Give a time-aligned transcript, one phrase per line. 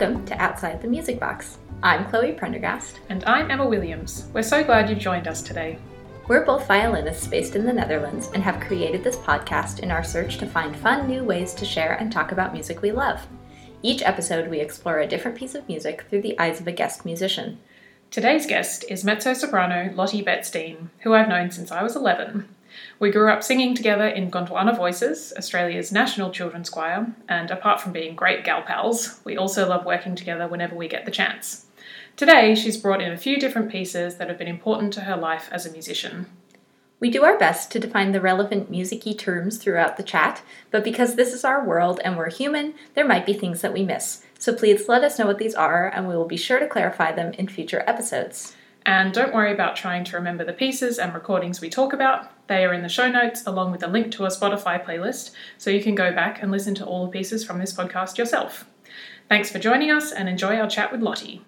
[0.00, 1.58] Welcome to Outside the Music Box.
[1.82, 3.00] I'm Chloe Prendergast.
[3.10, 4.28] And I'm Emma Williams.
[4.32, 5.78] We're so glad you've joined us today.
[6.26, 10.38] We're both violinists based in the Netherlands and have created this podcast in our search
[10.38, 13.20] to find fun new ways to share and talk about music we love.
[13.82, 17.04] Each episode, we explore a different piece of music through the eyes of a guest
[17.04, 17.58] musician.
[18.10, 22.48] Today's guest is mezzo soprano Lotte Betts-Dean, who I've known since I was 11.
[22.98, 27.92] We grew up singing together in Gondwana Voices, Australia's national children's choir, and apart from
[27.92, 31.66] being great gal pals, we also love working together whenever we get the chance.
[32.16, 35.48] Today, she's brought in a few different pieces that have been important to her life
[35.50, 36.26] as a musician.
[37.00, 41.14] We do our best to define the relevant musicy terms throughout the chat, but because
[41.14, 44.22] this is our world and we're human, there might be things that we miss.
[44.38, 47.12] So please let us know what these are, and we will be sure to clarify
[47.12, 48.54] them in future episodes.
[48.90, 52.28] And don't worry about trying to remember the pieces and recordings we talk about.
[52.48, 55.70] They are in the show notes along with a link to a Spotify playlist, so
[55.70, 58.66] you can go back and listen to all the pieces from this podcast yourself.
[59.28, 61.44] Thanks for joining us and enjoy our chat with Lottie.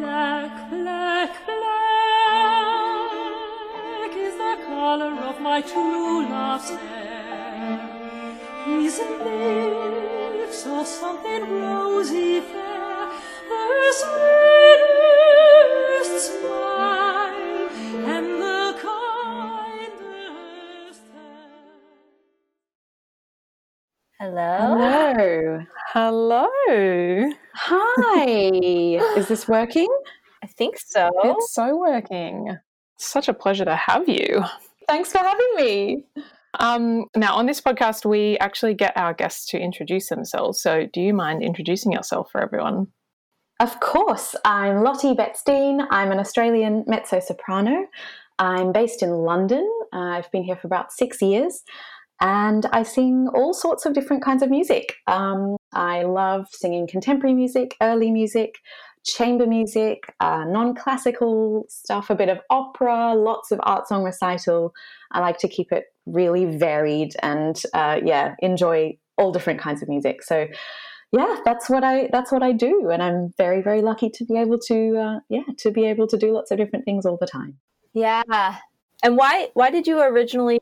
[0.00, 1.46] Black, black,
[8.66, 13.06] His lips are something rosy fair,
[13.48, 15.12] her sweetest
[16.40, 17.68] smile,
[18.12, 20.02] and the kindest
[21.14, 21.62] hand.
[24.18, 24.58] Hello.
[24.80, 25.62] Hello.
[25.86, 26.48] Hello.
[27.54, 28.26] Hi.
[29.16, 29.88] Is this working?
[30.42, 31.08] I think so.
[31.22, 32.58] It's so working.
[32.96, 34.42] Such a pleasure to have you.
[34.88, 36.02] Thanks for having me.
[36.58, 40.60] Um, now, on this podcast, we actually get our guests to introduce themselves.
[40.60, 42.88] So, do you mind introducing yourself for everyone?
[43.60, 45.86] Of course, I'm Lottie Betts-Dean.
[45.90, 47.86] I'm an Australian mezzo soprano.
[48.38, 49.66] I'm based in London.
[49.92, 51.62] Uh, I've been here for about six years
[52.20, 54.94] and I sing all sorts of different kinds of music.
[55.06, 58.56] Um, I love singing contemporary music, early music,
[59.06, 64.74] chamber music, uh, non classical stuff, a bit of opera, lots of art song recital.
[65.12, 69.88] I like to keep it really varied and uh, yeah, enjoy all different kinds of
[69.88, 70.22] music.
[70.22, 70.48] So
[71.12, 74.36] yeah, that's what I that's what I do, and I'm very very lucky to be
[74.36, 77.26] able to uh, yeah to be able to do lots of different things all the
[77.26, 77.58] time.
[77.94, 78.56] Yeah.
[79.02, 80.60] And why why did you originally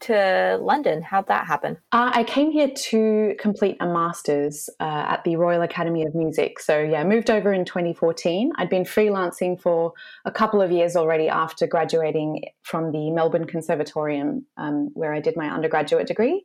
[0.00, 1.02] to London?
[1.02, 1.76] How'd that happen?
[1.92, 6.58] Uh, I came here to complete a master's uh, at the Royal Academy of Music.
[6.60, 8.52] So, yeah, moved over in 2014.
[8.56, 9.92] I'd been freelancing for
[10.24, 15.36] a couple of years already after graduating from the Melbourne Conservatorium, um, where I did
[15.36, 16.44] my undergraduate degree,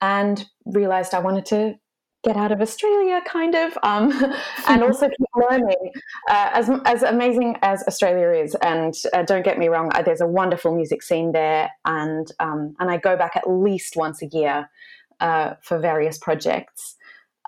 [0.00, 1.74] and realized I wanted to
[2.24, 4.12] get out of Australia, kind of, um,
[4.68, 5.92] and also keep learning.
[6.28, 10.20] Uh, as as amazing as Australia is, and uh, don't get me wrong, uh, there's
[10.20, 14.26] a wonderful music scene there, and um, and I go back at least once a
[14.26, 14.68] year
[15.20, 16.96] uh, for various projects.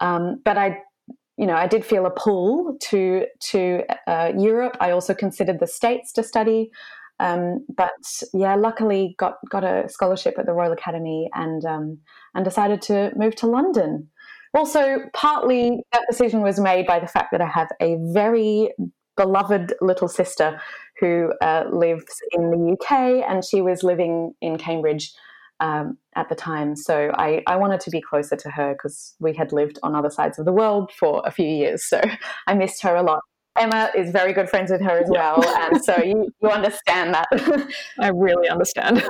[0.00, 0.78] Um, but I,
[1.36, 4.76] you know, I did feel a pull to to uh, Europe.
[4.80, 6.70] I also considered the States to study.
[7.18, 11.98] Um, but yeah, luckily got got a scholarship at the Royal Academy and um,
[12.34, 14.08] and decided to move to London.
[14.54, 18.70] Also, partly that decision was made by the fact that I have a very
[19.16, 20.60] beloved little sister
[20.98, 25.12] who uh, lives in the UK and she was living in Cambridge
[25.60, 26.74] um, at the time.
[26.74, 30.10] So I, I wanted to be closer to her because we had lived on other
[30.10, 31.84] sides of the world for a few years.
[31.84, 32.00] So
[32.46, 33.20] I missed her a lot.
[33.58, 35.44] Emma is very good friends with her as well.
[35.58, 37.28] And so you, you understand that.
[37.98, 39.04] I really understand.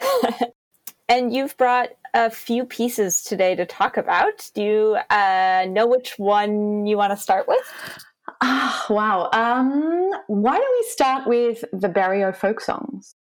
[1.10, 4.48] And you've brought a few pieces today to talk about.
[4.54, 7.68] Do you uh, know which one you want to start with?
[8.40, 9.28] Ah, wow.
[9.32, 13.16] Um, why don't we start with the Berio folk songs?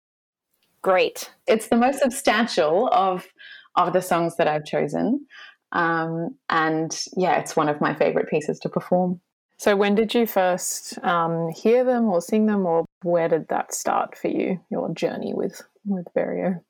[0.83, 1.33] Great.
[1.47, 3.27] It's the most substantial of
[3.75, 5.25] of the songs that I've chosen,
[5.73, 9.21] um, and yeah, it's one of my favorite pieces to perform.
[9.57, 13.73] So, when did you first um, hear them or sing them, or where did that
[13.73, 14.61] start for you?
[14.71, 16.61] Your journey with with Berio?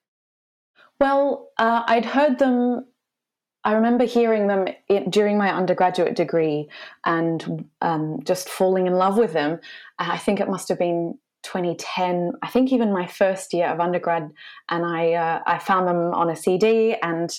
[1.00, 2.87] Well, uh, I'd heard them.
[3.65, 6.69] I remember hearing them in, during my undergraduate degree
[7.05, 9.61] and um, just falling in love with them.
[9.99, 12.33] I think it must have been 2010.
[12.43, 14.31] I think even my first year of undergrad,
[14.69, 17.31] and I uh, I found them on a CD and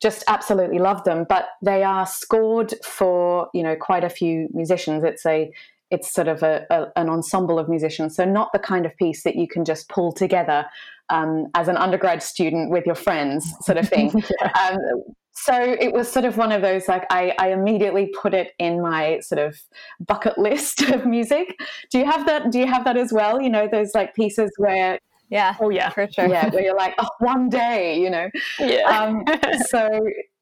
[0.00, 1.26] just absolutely loved them.
[1.28, 5.04] But they are scored for you know quite a few musicians.
[5.04, 5.50] It's a
[5.90, 9.22] it's sort of a, a, an ensemble of musicians, so not the kind of piece
[9.22, 10.66] that you can just pull together
[11.10, 14.12] um, as an undergrad student with your friends, sort of thing.
[14.40, 14.70] yeah.
[14.70, 14.78] um,
[15.32, 18.82] so it was sort of one of those like I, I, immediately put it in
[18.82, 19.56] my sort of
[20.04, 21.56] bucket list of music.
[21.90, 22.50] Do you have that?
[22.50, 23.40] Do you have that as well?
[23.40, 24.98] You know, those like pieces where
[25.30, 25.54] Yeah.
[25.60, 25.90] Oh yeah.
[25.90, 26.26] For sure.
[26.26, 28.28] Yeah, where you're like, oh, one day, you know.
[28.58, 28.88] Yeah.
[28.88, 29.24] Um,
[29.66, 30.00] so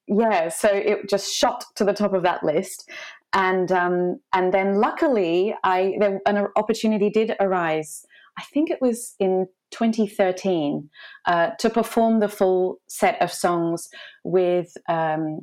[0.08, 2.88] yeah, so it just shot to the top of that list,
[3.32, 8.06] and um, and then luckily, I there, an opportunity did arise.
[8.38, 10.88] I think it was in 2013
[11.26, 13.88] uh, to perform the full set of songs
[14.24, 15.40] with um,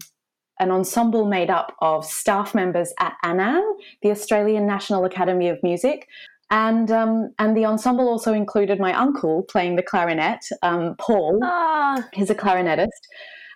[0.60, 3.64] an ensemble made up of staff members at ANAM,
[4.02, 6.08] the Australian National Academy of Music.
[6.52, 11.40] And, um, and the ensemble also included my uncle playing the clarinet, um, Paul.
[11.42, 12.88] Ah, He's a clarinetist.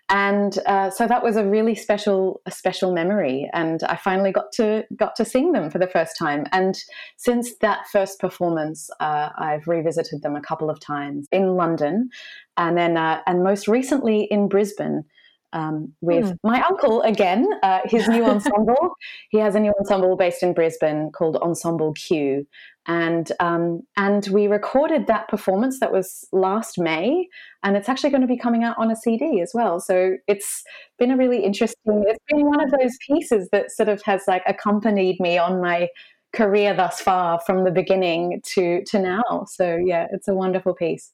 [0.10, 3.50] And uh, so that was a really special, a special memory.
[3.54, 6.46] And I finally got to got to sing them for the first time.
[6.54, 6.78] And
[7.18, 12.10] since that first performance, uh, I've revisited them a couple of times in London,
[12.56, 15.04] and then uh, and most recently in Brisbane
[15.54, 17.48] um, with my uncle again.
[17.64, 18.96] Uh, his new ensemble.
[19.30, 22.46] he has a new ensemble based in Brisbane called Ensemble Q,
[22.86, 27.28] and um, and we recorded that performance that was last May,
[27.64, 29.80] and it's actually going to be coming out on a CD as well.
[29.80, 30.64] So it's
[31.00, 32.04] been a really interesting.
[32.08, 35.88] It's been one of those pieces that sort of has like accompanied me on my
[36.34, 39.46] career thus far from the beginning to to now.
[39.48, 41.12] So yeah, it's a wonderful piece.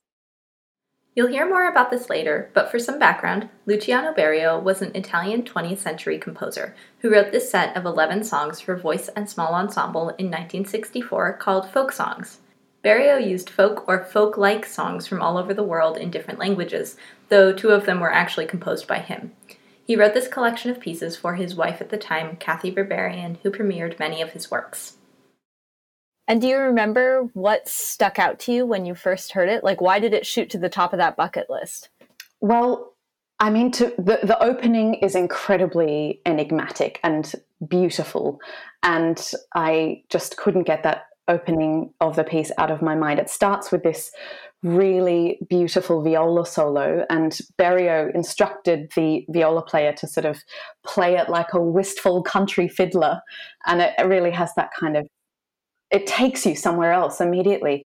[1.16, 5.44] You'll hear more about this later, but for some background, Luciano Berio was an Italian
[5.44, 10.10] 20th century composer who wrote this set of 11 songs for voice and small ensemble
[10.10, 12.40] in 1964 called Folk Songs.
[12.84, 16.98] Berio used folk or folk like songs from all over the world in different languages,
[17.30, 19.34] though two of them were actually composed by him.
[19.86, 23.52] He wrote this collection of pieces for his wife at the time, Kathy Berberian, who
[23.52, 24.98] premiered many of his works.
[26.28, 29.64] And do you remember what stuck out to you when you first heard it?
[29.64, 31.90] Like, why did it shoot to the top of that bucket list?
[32.40, 32.94] Well,
[33.40, 37.30] I mean, to, the the opening is incredibly enigmatic and
[37.68, 38.40] beautiful,
[38.84, 43.20] and I just couldn't get that opening of the piece out of my mind.
[43.20, 44.12] It starts with this
[44.62, 50.42] really beautiful viola solo, and Berio instructed the viola player to sort of
[50.86, 53.20] play it like a wistful country fiddler,
[53.66, 55.08] and it really has that kind of
[55.94, 57.86] it takes you somewhere else immediately.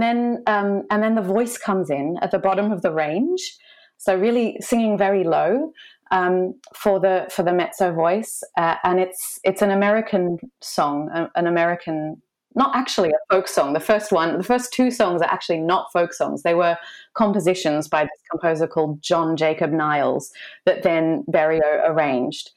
[0.00, 3.56] And then um, and then the voice comes in at the bottom of the range.
[3.98, 5.72] So really singing very low
[6.10, 8.42] um, for the for the mezzo voice.
[8.56, 12.20] Uh, and it's it's an american song an american
[12.56, 13.74] not actually a folk song.
[13.74, 16.42] The first one the first two songs are actually not folk songs.
[16.42, 16.76] They were
[17.14, 20.32] compositions by this composer called john jacob niles
[20.64, 22.50] that then berio arranged.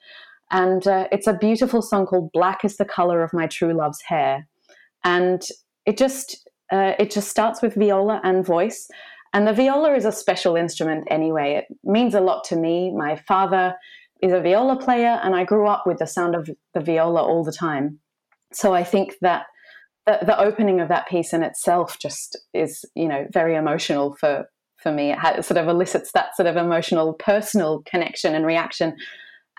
[0.51, 4.01] And uh, it's a beautiful song called black is the color of my true love's
[4.01, 4.47] hair.
[5.03, 5.41] And
[5.85, 8.89] it just uh, it just starts with viola and voice.
[9.33, 11.53] And the viola is a special instrument anyway.
[11.55, 12.91] It means a lot to me.
[12.91, 13.75] My father
[14.21, 17.43] is a viola player, and I grew up with the sound of the viola all
[17.43, 17.99] the time.
[18.51, 19.45] So I think that
[20.05, 24.45] the, the opening of that piece in itself just is, you know, very emotional for
[24.77, 25.11] for me.
[25.11, 28.95] It, it sort of elicits that sort of emotional, personal connection and reaction.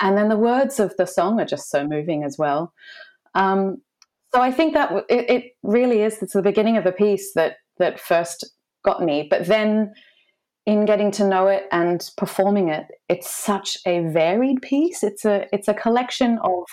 [0.00, 2.72] And then the words of the song are just so moving as well.
[3.34, 3.78] Um,
[4.34, 6.20] so I think that it, it really is.
[6.20, 8.44] It's the beginning of the piece that that first
[8.84, 9.28] got me.
[9.30, 9.92] But then,
[10.66, 15.04] in getting to know it and performing it, it's such a varied piece.
[15.04, 16.64] It's a it's a collection of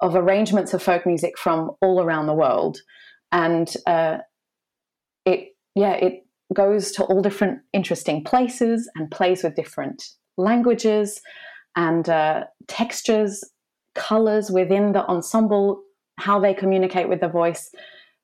[0.00, 2.78] of arrangements of folk music from all around the world,
[3.30, 4.18] and uh,
[5.26, 6.24] it yeah it
[6.54, 10.02] goes to all different interesting places and plays with different
[10.38, 11.20] languages
[11.76, 13.44] and uh, textures,
[13.94, 15.82] colors within the ensemble
[16.18, 17.70] how they communicate with the voice.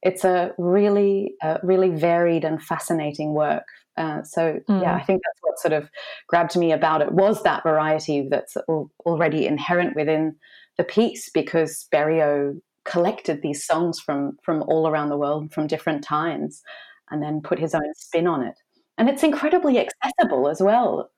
[0.02, 3.64] It's a really, uh, really varied and fascinating work.
[3.96, 5.90] Uh, so yeah, I think that's what sort of
[6.26, 10.34] grabbed me about it was that variety that's al- already inherent within
[10.78, 16.02] the piece because Berio collected these songs from from all around the world from different
[16.02, 16.62] times
[17.11, 18.54] and then put his own spin on it.
[18.96, 21.11] And it's incredibly accessible as well.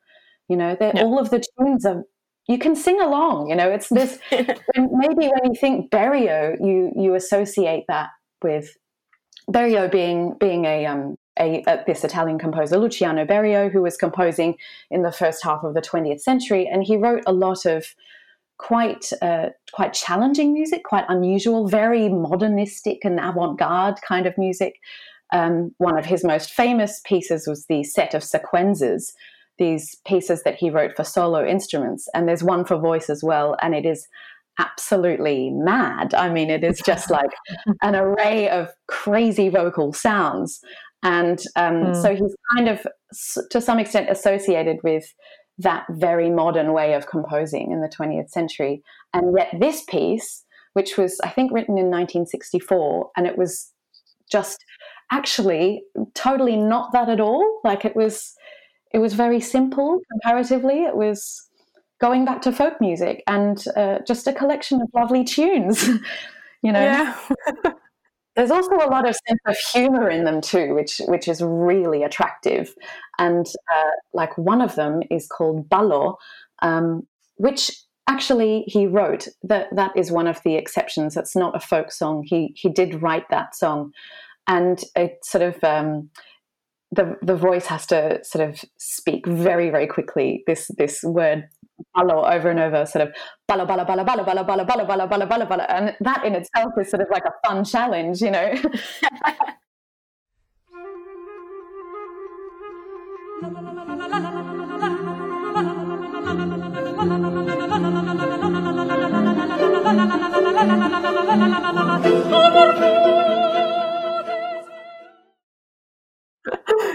[0.49, 2.05] You know, they're, all of the tunes are
[2.47, 3.49] you can sing along.
[3.49, 4.19] You know, it's this.
[4.31, 8.11] maybe when you think Berio, you you associate that
[8.43, 8.77] with
[9.51, 14.57] Berio being being a um a, this Italian composer Luciano Berio, who was composing
[14.91, 17.87] in the first half of the 20th century, and he wrote a lot of
[18.59, 24.81] quite uh, quite challenging music, quite unusual, very modernistic and avant-garde kind of music.
[25.33, 29.13] um, one of his most famous pieces was the set of sequenzas,
[29.59, 32.09] these pieces that he wrote for solo instruments.
[32.15, 34.07] And there's one for voice as well, and it is
[34.59, 36.15] absolutely mad.
[36.15, 37.31] I mean, it is just like
[37.83, 40.61] an array of crazy vocal sounds.
[41.03, 42.03] And um, mm.
[42.03, 42.87] so he's kind of,
[43.51, 45.13] to some extent, associated with
[45.59, 48.83] that very modern way of composing in the 20th century.
[49.13, 53.71] And yet, this piece, which was, I think, written in 1964, and it was
[54.31, 54.65] just
[55.13, 55.85] actually
[56.15, 57.61] totally not that at all.
[57.63, 58.35] Like it was,
[58.95, 60.85] it was very simple comparatively.
[60.85, 61.49] It was
[62.01, 65.89] going back to folk music and uh, just a collection of lovely tunes.
[66.63, 67.17] you know, yeah.
[68.37, 72.05] there's also a lot of sense of humor in them too, which which is really
[72.05, 72.73] attractive.
[73.19, 76.17] And uh, like one of them is called Ballo,
[76.63, 77.73] um, which
[78.09, 79.27] actually he wrote.
[79.43, 81.15] That that is one of the exceptions.
[81.15, 82.23] That's not a folk song.
[82.25, 83.93] He he did write that song,
[84.47, 85.65] and it sort of.
[85.65, 86.11] Um,
[86.95, 91.49] the, the voice has to sort of speak very very quickly this this word
[91.95, 93.15] ballo over and over, sort of
[93.49, 95.65] ballo, ballo, ballo, ballo, ballo, ballo, ballo, ballo, ballo, ballo, ballo.
[95.65, 98.55] And that in itself is sort of like a fun challenge, you know?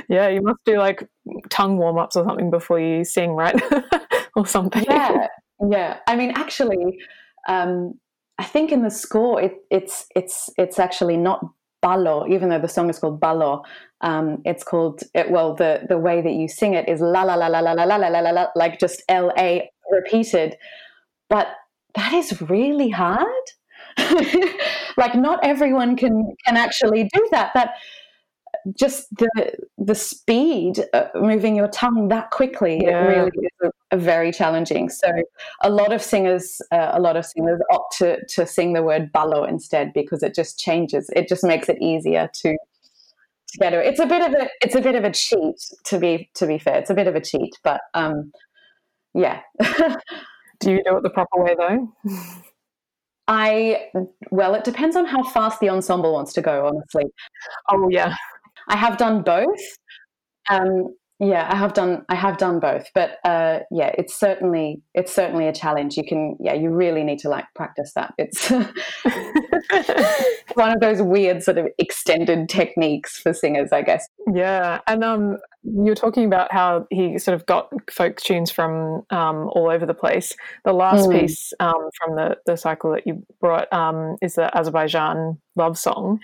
[0.09, 1.07] yeah, you must do like
[1.49, 3.55] tongue warm ups or something before you sing, right?
[4.35, 4.83] or something.
[4.87, 5.27] Yeah,
[5.69, 5.97] yeah.
[6.07, 6.97] I mean, actually,
[7.47, 7.93] um,
[8.37, 11.45] I think in the score, it, it's it's it's actually not
[11.81, 13.63] ballo, even though the song is called ballo.
[14.01, 17.35] Um, it's called it, well, the the way that you sing it is la la
[17.35, 20.55] la la la la la la la la, like just L A repeated.
[21.29, 21.47] But
[21.95, 23.25] that is really hard.
[24.97, 27.51] like not everyone can can actually do that.
[27.53, 27.75] That
[28.77, 30.83] just the the speed
[31.15, 33.03] moving your tongue that quickly yeah.
[33.03, 34.89] it really is a, a very challenging.
[34.89, 35.07] So
[35.63, 39.11] a lot of singers uh, a lot of singers opt to to sing the word
[39.11, 41.09] ballo instead because it just changes.
[41.15, 42.57] It just makes it easier to
[43.47, 45.99] to get it it's a bit of a it's a bit of a cheat to
[45.99, 46.77] be to be fair.
[46.77, 48.31] It's a bit of a cheat but um
[49.13, 49.41] yeah.
[50.59, 51.93] Do you do it the proper way though?
[53.29, 53.91] I
[54.31, 56.65] well, it depends on how fast the ensemble wants to go.
[56.65, 57.05] Honestly,
[57.69, 58.15] oh yeah,
[58.69, 59.59] I have done both.
[60.49, 62.05] Um, yeah, I have done.
[62.07, 65.97] I have done both, but uh, yeah, it's certainly it's certainly a challenge.
[65.97, 68.13] You can, yeah, you really need to like practice that.
[68.17, 68.49] It's
[70.53, 74.07] one of those weird sort of extended techniques for singers, I guess.
[74.33, 79.49] Yeah, and um, you're talking about how he sort of got folk tunes from um,
[79.53, 80.35] all over the place.
[80.65, 81.19] The last mm.
[81.19, 86.19] piece um, from the the cycle that you brought um, is the Azerbaijan love song.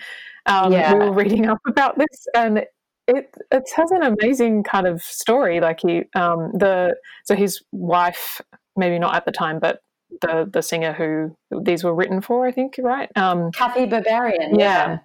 [0.45, 0.93] Um, yeah.
[0.93, 2.65] We were reading up about this, and
[3.07, 5.59] it it has an amazing kind of story.
[5.59, 8.41] Like he, um, the so his wife,
[8.75, 9.79] maybe not at the time, but
[10.21, 13.09] the the singer who these were written for, I think, right?
[13.15, 14.57] Um, Kathy Berberian.
[14.57, 14.57] Yeah.
[14.59, 14.97] yeah.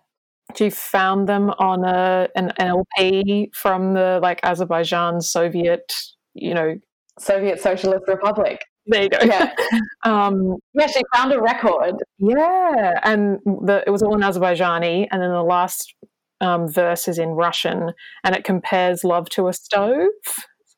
[0.56, 5.92] She found them on a an LP from the like Azerbaijan Soviet,
[6.34, 6.76] you know,
[7.18, 8.60] Soviet Socialist Republic.
[8.86, 9.18] There you go.
[9.22, 9.54] Yeah.
[10.04, 11.94] um, yeah, she found a record.
[12.18, 15.94] Yeah, and the, it was all in Azerbaijani, and then the last
[16.40, 17.92] um, verse is in Russian,
[18.24, 20.06] and it compares love to a stove.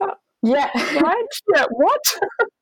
[0.00, 0.70] That, yeah.
[1.00, 1.26] Right?
[1.54, 1.64] yeah.
[1.70, 2.18] What?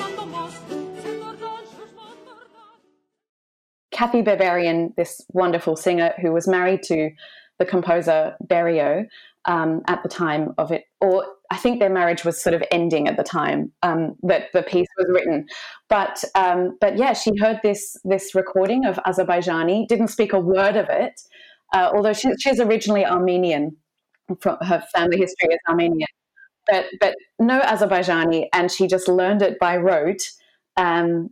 [3.91, 7.11] Kathy Berberian, this wonderful singer who was married to
[7.59, 9.05] the composer Berio
[9.45, 13.07] um, at the time of it, or I think their marriage was sort of ending
[13.07, 15.45] at the time um, that the piece was written.
[15.89, 20.75] But um, but yeah, she heard this this recording of Azerbaijani, didn't speak a word
[20.75, 21.19] of it,
[21.73, 23.75] uh, although she, she's originally Armenian.
[24.39, 26.07] From her family history is Armenian,
[26.67, 30.21] but but no Azerbaijani, and she just learned it by rote.
[30.77, 31.31] Um,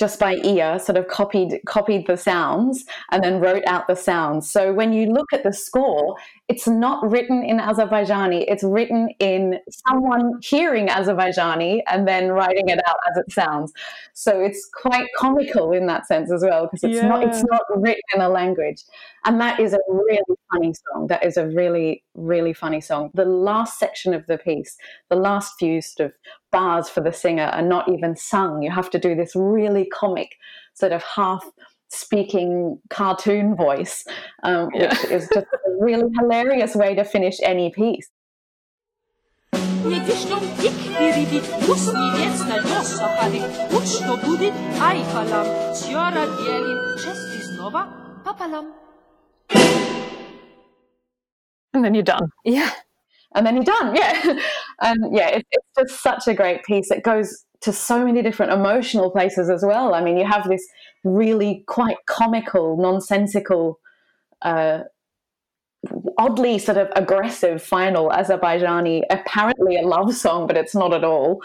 [0.00, 4.50] just by ear, sort of copied copied the sounds and then wrote out the sounds.
[4.50, 6.16] So when you look at the score,
[6.48, 8.46] it's not written in Azerbaijani.
[8.48, 13.74] It's written in someone hearing Azerbaijani and then writing it out as it sounds.
[14.14, 17.06] So it's quite comical in that sense as well because it's yeah.
[17.06, 18.82] not it's not written in a language.
[19.26, 21.08] And that is a really funny song.
[21.08, 23.10] That is a really really funny song.
[23.12, 24.78] The last section of the piece,
[25.10, 26.12] the last few sort of
[26.50, 28.62] bars for the singer are not even sung.
[28.62, 30.36] You have to do this really comic,
[30.74, 31.44] sort of half
[31.88, 34.04] speaking cartoon voice,
[34.42, 34.88] um, yeah.
[34.88, 38.08] which is just a really hilarious way to finish any piece.
[51.72, 52.30] And then you're done.
[52.44, 52.70] Yeah
[53.34, 53.94] and then you're done.
[53.94, 54.38] Yeah.
[54.80, 56.90] And yeah, it, it's just such a great piece.
[56.90, 59.94] It goes to so many different emotional places as well.
[59.94, 60.66] I mean, you have this
[61.04, 63.78] really quite comical, nonsensical,
[64.42, 64.80] uh,
[66.18, 71.40] oddly sort of aggressive final Azerbaijani, apparently a love song, but it's not at all.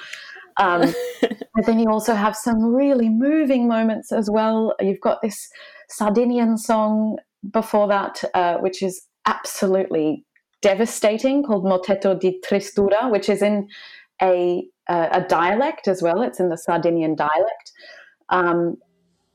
[0.57, 4.75] Um, but then you also have some really moving moments as well.
[4.79, 5.49] You've got this
[5.89, 7.17] Sardinian song
[7.51, 10.24] before that, uh, which is absolutely
[10.65, 13.69] devastating called Motetto di Tristura, which is in
[14.19, 16.23] a, uh, a dialect as well.
[16.23, 17.71] It's in the Sardinian dialect.
[18.29, 18.77] Um,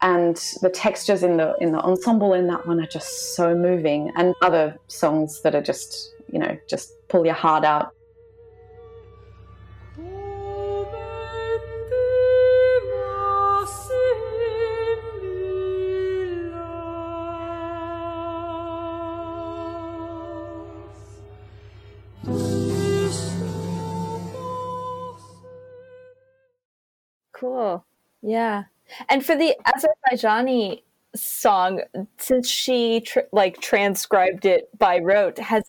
[0.02, 4.10] and the textures in the in the ensemble in that one are just so moving
[4.16, 7.92] and other songs that are just you know just pull your heart out
[28.22, 28.64] Yeah.
[29.08, 30.82] And for the Azerbaijani
[31.14, 31.82] song,
[32.18, 35.64] since she tr- like transcribed it by rote, has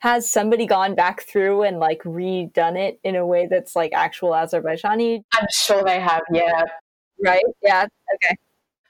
[0.00, 4.30] has somebody gone back through and like redone it in a way that's like actual
[4.30, 5.22] Azerbaijani?
[5.32, 6.22] I'm sure they have.
[6.32, 6.62] Yeah.
[7.22, 7.44] Right.
[7.62, 7.86] Yeah.
[8.16, 8.36] Okay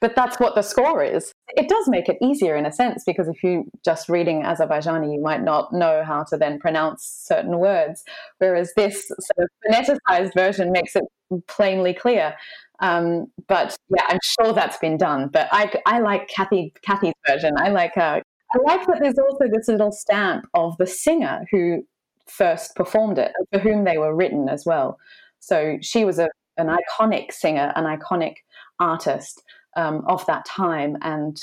[0.03, 1.31] but that's what the score is.
[1.55, 5.21] It does make it easier in a sense because if you're just reading Azerbaijani, you
[5.21, 8.03] might not know how to then pronounce certain words,
[8.39, 11.05] whereas this sort of phoneticized version makes it
[11.47, 12.35] plainly clear.
[12.83, 15.29] Um, but yeah, I'm sure that's been done.
[15.31, 17.53] But I, I like Kathy Kathy's version.
[17.57, 18.19] I like uh,
[18.53, 21.83] I like that there's also this little stamp of the singer who
[22.27, 24.99] first performed it, for whom they were written as well.
[25.39, 28.35] So she was a, an iconic singer, an iconic
[28.79, 29.41] artist
[29.77, 31.37] um, of that time and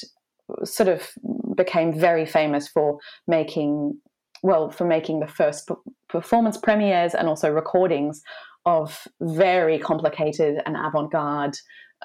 [0.64, 1.10] sort of
[1.56, 3.98] became very famous for making
[4.42, 5.70] well for making the first
[6.08, 8.22] performance premieres and also recordings
[8.66, 11.56] of very complicated and avant-garde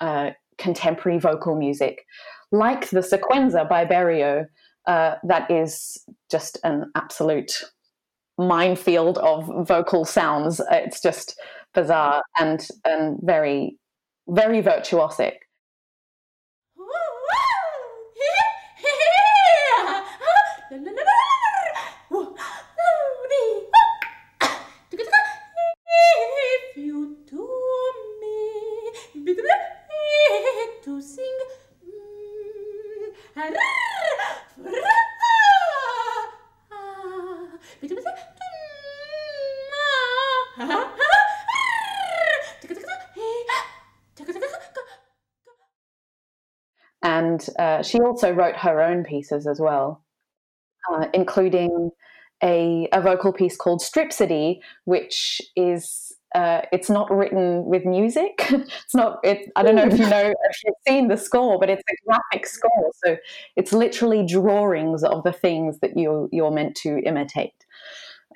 [0.01, 2.05] uh, contemporary vocal music
[2.51, 4.45] like the sequenza by Berio
[4.87, 5.97] uh, that is
[6.29, 7.51] just an absolute
[8.37, 10.61] minefield of vocal sounds.
[10.71, 11.39] It's just
[11.73, 13.77] bizarre and and very
[14.27, 15.33] very virtuosic
[47.03, 50.03] and uh, she also wrote her own pieces as well,
[50.91, 51.91] uh, including
[52.41, 58.45] a, a vocal piece called Stripsody, which is uh, it's not written with music.
[58.49, 59.19] it's not.
[59.23, 61.95] It, I don't know if you know if you've seen the score, but it's a
[62.05, 63.15] graphic score, so
[63.55, 67.65] it's literally drawings of the things that you you're meant to imitate.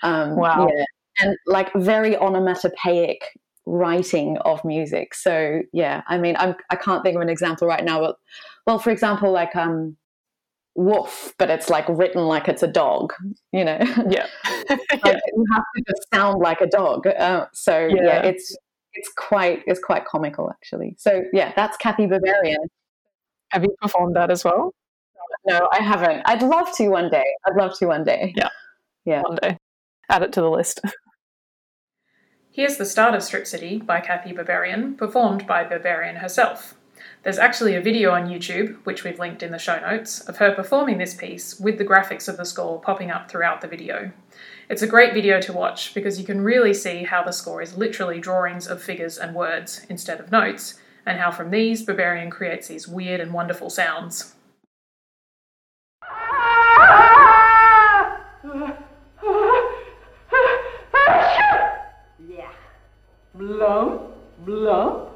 [0.01, 0.69] Um, wow.
[0.73, 0.85] Yeah.
[1.21, 3.21] And like very onomatopoeic
[3.65, 5.13] writing of music.
[5.13, 8.15] So yeah, I mean, I'm, I can't think of an example right now, but
[8.65, 9.97] well, for example, like um,
[10.75, 13.13] woof, but it's like written like it's a dog,
[13.51, 13.79] you know?
[14.09, 14.27] Yeah.
[14.69, 17.07] like, you have to just sound like a dog.
[17.07, 18.03] Uh, so yeah.
[18.03, 18.21] yeah.
[18.23, 18.55] it's
[18.93, 20.95] it's quite it's quite comical actually.
[20.97, 22.65] So yeah, that's Kathy Berberian.
[23.51, 24.73] Have you performed that as well?
[25.45, 26.21] No, I haven't.
[26.25, 27.23] I'd love to one day.
[27.45, 28.33] I'd love to one day.
[28.35, 28.49] Yeah.
[29.05, 29.21] Yeah.
[29.21, 29.57] One day.
[30.09, 30.81] Add it to the list.
[32.51, 36.75] Here's the start of Stripsody by Kathy Berberian, performed by Berberian herself.
[37.23, 40.53] There's actually a video on YouTube, which we've linked in the show notes, of her
[40.53, 44.11] performing this piece with the graphics of the score popping up throughout the video.
[44.69, 47.75] It's a great video to watch because you can really see how the score is
[47.75, 52.69] literally drawings of figures and words instead of notes, and how from these, Berberian creates
[52.69, 54.35] these weird and wonderful sounds.
[63.35, 63.99] Blum,
[64.45, 65.09] blum.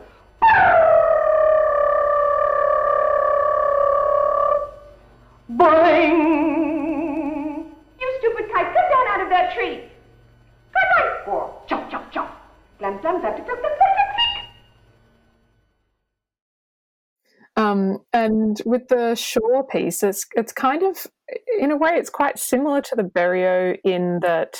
[5.57, 6.93] Boing!
[7.99, 9.83] You stupid kite, come down out of that tree.
[10.73, 11.25] Come on.
[11.25, 11.61] Four.
[11.67, 12.29] Chop, chop, chop.
[12.79, 14.03] Glum, glum, glum, glum, glum, glum, glum, glum.
[17.55, 21.05] Um, and with the Shaw piece, it's it's kind of
[21.59, 24.59] in a way it's quite similar to the Berio in that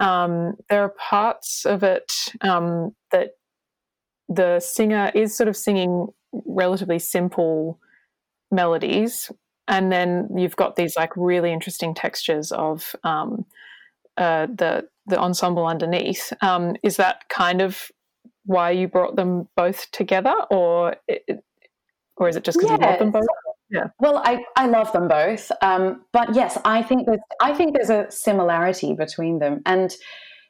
[0.00, 3.30] um, there are parts of it um, that
[4.28, 7.78] the singer is sort of singing relatively simple
[8.50, 9.30] melodies,
[9.68, 13.44] and then you've got these like really interesting textures of um,
[14.16, 16.32] uh, the the ensemble underneath.
[16.40, 17.90] Um, is that kind of
[18.44, 21.44] why you brought them both together, or it,
[22.16, 23.26] or is it just because you love them both?
[23.68, 23.88] Yeah.
[23.98, 27.90] Well, I, I love them both, um, but yes, I think that I think there's
[27.90, 29.62] a similarity between them.
[29.66, 29.92] And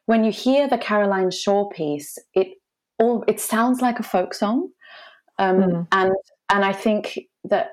[0.05, 2.49] when you hear the Caroline Shaw piece, it
[2.99, 4.69] all it sounds like a folk song,
[5.39, 5.87] um, Mm.
[5.93, 6.13] and
[6.51, 7.73] and I think that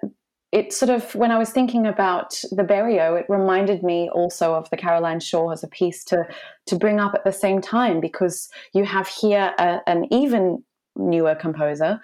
[0.53, 4.69] it sort of when I was thinking about the Berio, it reminded me also of
[4.69, 6.27] the Caroline Shaw as a piece to
[6.67, 10.63] to bring up at the same time because you have here a, an even
[10.95, 11.99] newer composer.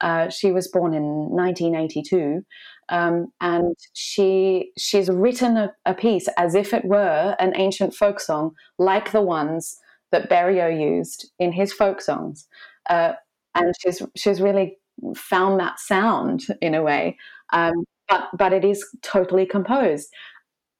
[0.00, 2.44] Uh, she was born in 1982,
[2.88, 8.18] um, and she she's written a, a piece as if it were an ancient folk
[8.18, 9.78] song, like the ones
[10.10, 12.48] that Berio used in his folk songs,
[12.90, 13.12] uh,
[13.54, 14.76] and she's she's really
[15.14, 17.16] found that sound in a way,
[17.52, 20.12] um, but but it is totally composed,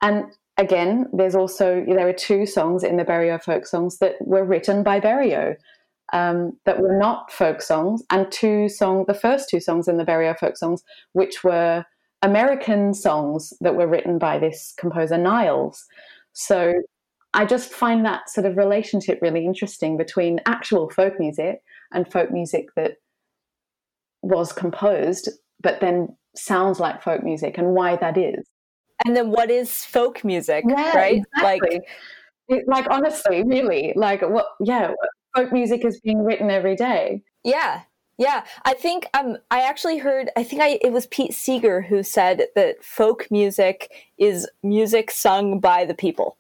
[0.03, 0.25] and
[0.59, 4.83] again, there's also there are two songs in the Berio folk songs that were written
[4.83, 5.57] by Berio
[6.13, 10.05] um, that were not folk songs, and two song the first two songs in the
[10.05, 11.85] Berio folk songs, which were
[12.21, 15.85] American songs that were written by this composer Niles.
[16.35, 16.75] So
[17.33, 22.31] I just find that sort of relationship really interesting between actual folk music and folk
[22.31, 22.99] music that
[24.21, 25.31] was composed,
[25.63, 28.47] but then sounds like folk music, and why that is.
[29.05, 31.23] And then what is folk music, Yeah, right?
[31.35, 31.81] exactly.
[32.49, 34.47] It- like honestly, really, like what?
[34.61, 34.93] Yeah,
[35.35, 37.23] folk music is being written every day.
[37.45, 37.83] Yeah.
[38.19, 42.03] Yeah, I think um I actually heard I think I it was Pete Seeger who
[42.03, 46.37] said that folk music is music sung by the people.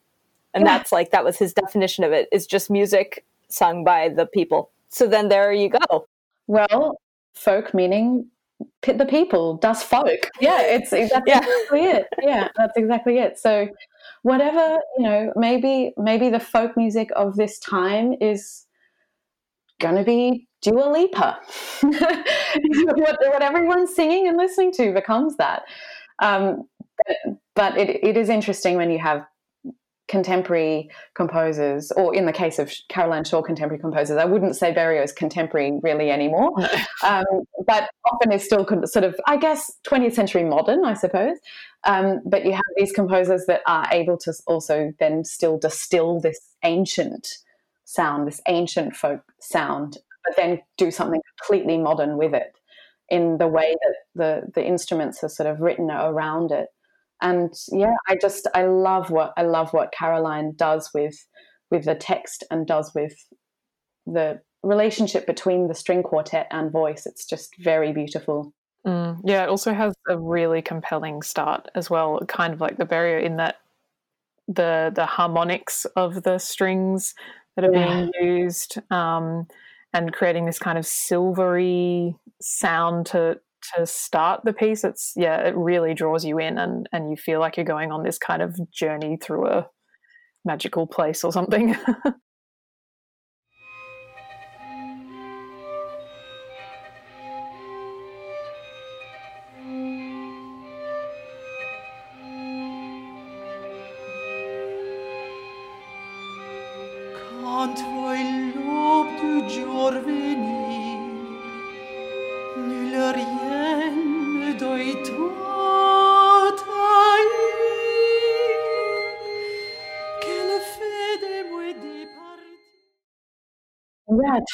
[0.54, 0.76] And Yeah.
[0.78, 4.70] that's like that was his definition of it is just music sung by the people.
[4.90, 6.06] So then there you go.
[6.46, 7.00] Well,
[7.34, 8.26] folk meaning
[8.82, 10.28] the people, does folk.
[10.40, 11.38] Yeah, it's that's Yeah.
[11.38, 12.06] exactly it.
[12.22, 13.38] Yeah, that's exactly it.
[13.38, 13.68] So,
[14.22, 18.66] whatever you know, maybe maybe the folk music of this time is
[19.80, 21.40] going to be Dua Lipa.
[21.82, 25.62] what, what everyone's singing and listening to becomes that.
[26.20, 26.68] Um,
[27.06, 27.16] but
[27.54, 29.26] but it, it is interesting when you have
[30.12, 34.18] contemporary composers, or in the case of Caroline Shaw, contemporary composers.
[34.18, 36.52] I wouldn't say Berio is contemporary really anymore,
[37.02, 37.24] um,
[37.66, 41.38] but often is still sort of, I guess, 20th century modern, I suppose.
[41.84, 46.38] Um, but you have these composers that are able to also then still distill this
[46.62, 47.26] ancient
[47.86, 49.96] sound, this ancient folk sound,
[50.26, 52.52] but then do something completely modern with it
[53.08, 56.68] in the way that the the instruments are sort of written around it
[57.22, 61.14] and yeah i just i love what i love what caroline does with
[61.70, 63.14] with the text and does with
[64.06, 68.52] the relationship between the string quartet and voice it's just very beautiful
[68.86, 72.84] Mm, yeah, it also has a really compelling start as well, kind of like the
[72.84, 73.56] Berio in that
[74.48, 77.14] the the harmonics of the strings
[77.54, 78.06] that are Yeah.
[78.18, 79.46] being used um,
[79.92, 83.38] and creating this kind of silvery sound to
[83.76, 84.84] to start the piece.
[84.84, 88.02] It's yeah, it really draws you in and and you feel like you're going on
[88.02, 89.68] this kind of journey through a
[90.44, 91.76] magical place or something.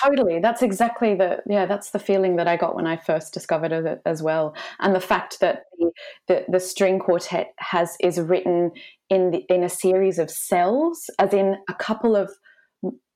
[0.03, 3.73] totally that's exactly the yeah that's the feeling that i got when i first discovered
[3.73, 5.91] it as well and the fact that the
[6.29, 8.71] the, the string quartet has is written
[9.11, 12.31] in the, in a series of cells as in a couple of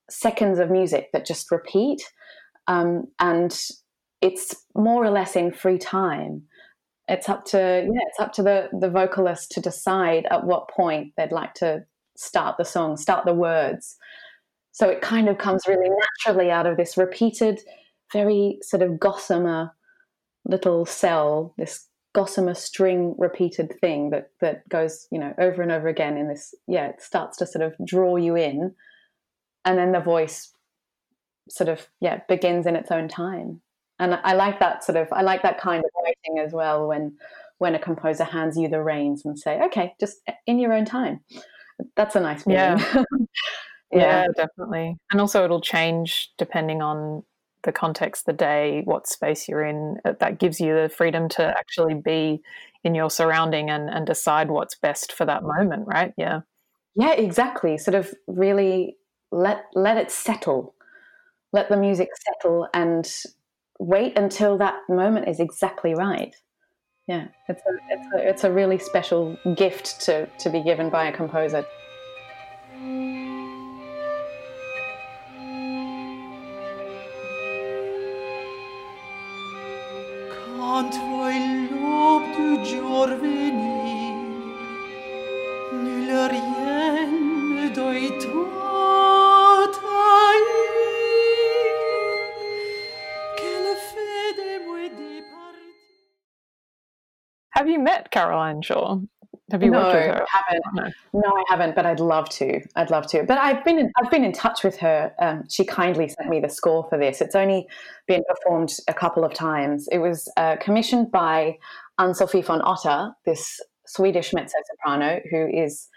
[0.09, 2.01] seconds of music that just repeat
[2.67, 3.57] um, and
[4.21, 6.43] it's more or less in free time.
[7.09, 11.11] It's up to yeah, it's up to the the vocalist to decide at what point
[11.17, 11.83] they'd like to
[12.15, 13.97] start the song, start the words.
[14.73, 17.61] So it kind of comes really naturally out of this repeated,
[18.11, 19.71] very sort of gossamer
[20.45, 25.87] little cell, this gossamer string repeated thing that that goes, you know, over and over
[25.87, 28.73] again in this, yeah, it starts to sort of draw you in.
[29.63, 30.51] And then the voice
[31.49, 33.61] sort of, yeah, begins in its own time.
[33.99, 37.15] And I like that sort of I like that kind of writing as well when
[37.59, 41.19] when a composer hands you the reins and say, okay, just in your own time.
[41.95, 42.57] That's a nice feeling.
[42.57, 43.03] Yeah.
[43.93, 44.97] yeah, definitely.
[45.11, 47.23] And also it'll change depending on
[47.63, 49.97] the context, the day, what space you're in.
[50.03, 52.41] That gives you the freedom to actually be
[52.83, 56.13] in your surrounding and, and decide what's best for that moment, right?
[56.17, 56.41] Yeah.
[56.95, 57.77] Yeah, exactly.
[57.77, 58.97] Sort of really
[59.31, 60.75] let let it settle.
[61.53, 63.09] Let the music settle and
[63.79, 66.35] wait until that moment is exactly right.
[67.07, 71.05] Yeah, it's a, it's a, it's a really special gift to, to be given by
[71.05, 71.65] a composer.
[98.13, 98.99] Caroline Shaw?
[99.51, 100.25] Have you no, worked with her?
[100.33, 100.95] I haven't.
[101.13, 101.19] No.
[101.21, 101.35] no.
[101.35, 102.61] I haven't, but I'd love to.
[102.75, 103.23] I'd love to.
[103.23, 105.13] But I've been in, I've been in touch with her.
[105.19, 107.21] Um, she kindly sent me the score for this.
[107.21, 107.67] It's only
[108.07, 109.87] been performed a couple of times.
[109.91, 111.57] It was uh, commissioned by
[111.99, 115.89] Ann-Sofie von Otter, this Swedish mezzo soprano who is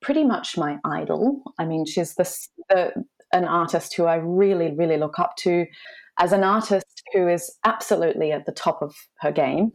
[0.00, 1.42] pretty much my idol.
[1.58, 2.24] I mean, she's the,
[2.68, 5.66] the an artist who I really, really look up to
[6.18, 9.72] as an artist who is absolutely at the top of her game.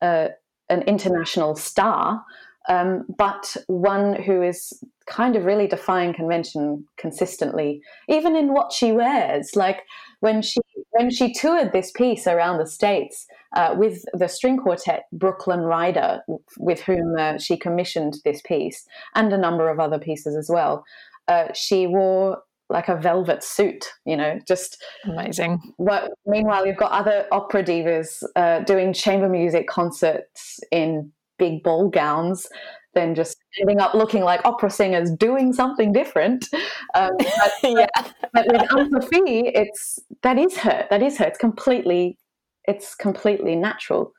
[0.00, 0.28] Uh,
[0.70, 2.24] an international star,
[2.68, 8.92] um, but one who is kind of really defying convention consistently, even in what she
[8.92, 9.56] wears.
[9.56, 9.82] Like
[10.20, 10.60] when she
[10.92, 16.20] when she toured this piece around the states uh, with the string quartet Brooklyn Rider,
[16.58, 20.84] with whom uh, she commissioned this piece, and a number of other pieces as well.
[21.28, 25.60] Uh, she wore like a velvet suit, you know, just amazing.
[25.76, 31.88] What, meanwhile, you've got other opera divas uh, doing chamber music concerts in big ball
[31.88, 32.46] gowns,
[32.94, 36.48] then just ending up looking like opera singers doing something different.
[36.94, 37.86] Um, but, yeah.
[38.32, 40.86] but with Anne-Sofie, it's that is her.
[40.90, 41.24] That is her.
[41.26, 42.18] It's completely,
[42.64, 44.12] it's completely natural.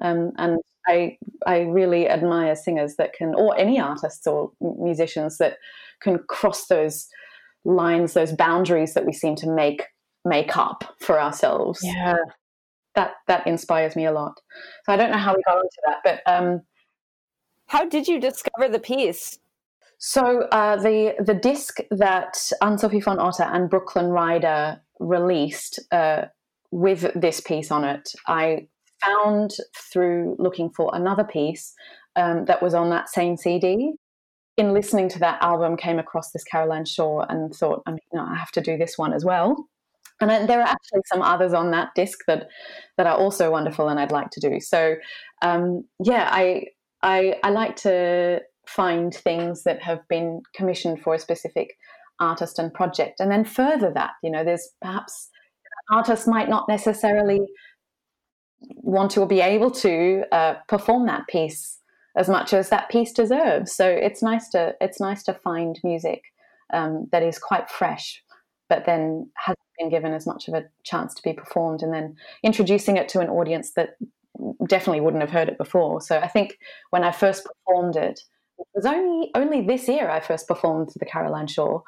[0.00, 5.56] Um, and I I really admire singers that can, or any artists or musicians that
[6.00, 7.08] can cross those
[7.66, 9.82] lines, those boundaries that we seem to make
[10.24, 11.80] make up for ourselves.
[11.82, 12.16] Yeah.
[12.94, 14.40] That that inspires me a lot.
[14.84, 16.62] So I don't know how we got into that, but um,
[17.66, 19.38] how did you discover the piece?
[19.98, 26.26] So uh, the the disc that Ann-Sofie von Otter and Brooklyn Rider released uh,
[26.70, 28.68] with this piece on it, I
[29.04, 29.56] found
[29.92, 31.74] through looking for another piece
[32.16, 33.92] um, that was on that same CD
[34.56, 38.22] in listening to that album, came across this Caroline Shaw and thought, I mean, no,
[38.22, 39.68] I have to do this one as well.
[40.20, 42.48] And I, there are actually some others on that disc that
[42.96, 44.60] that are also wonderful, and I'd like to do.
[44.60, 44.96] So,
[45.42, 46.66] um, yeah, I,
[47.02, 51.76] I I like to find things that have been commissioned for a specific
[52.18, 54.12] artist and project, and then further that.
[54.22, 55.28] You know, there's perhaps
[55.90, 57.40] artists might not necessarily
[58.76, 61.78] want to or be able to uh, perform that piece
[62.16, 63.72] as much as that piece deserves.
[63.72, 66.22] So it's nice to it's nice to find music
[66.72, 68.22] um, that is quite fresh,
[68.68, 72.16] but then hasn't been given as much of a chance to be performed, and then
[72.42, 73.96] introducing it to an audience that
[74.66, 76.00] definitely wouldn't have heard it before.
[76.00, 76.58] So I think
[76.90, 78.20] when I first performed it,
[78.58, 81.80] it was only only this year I first performed the Caroline Shaw,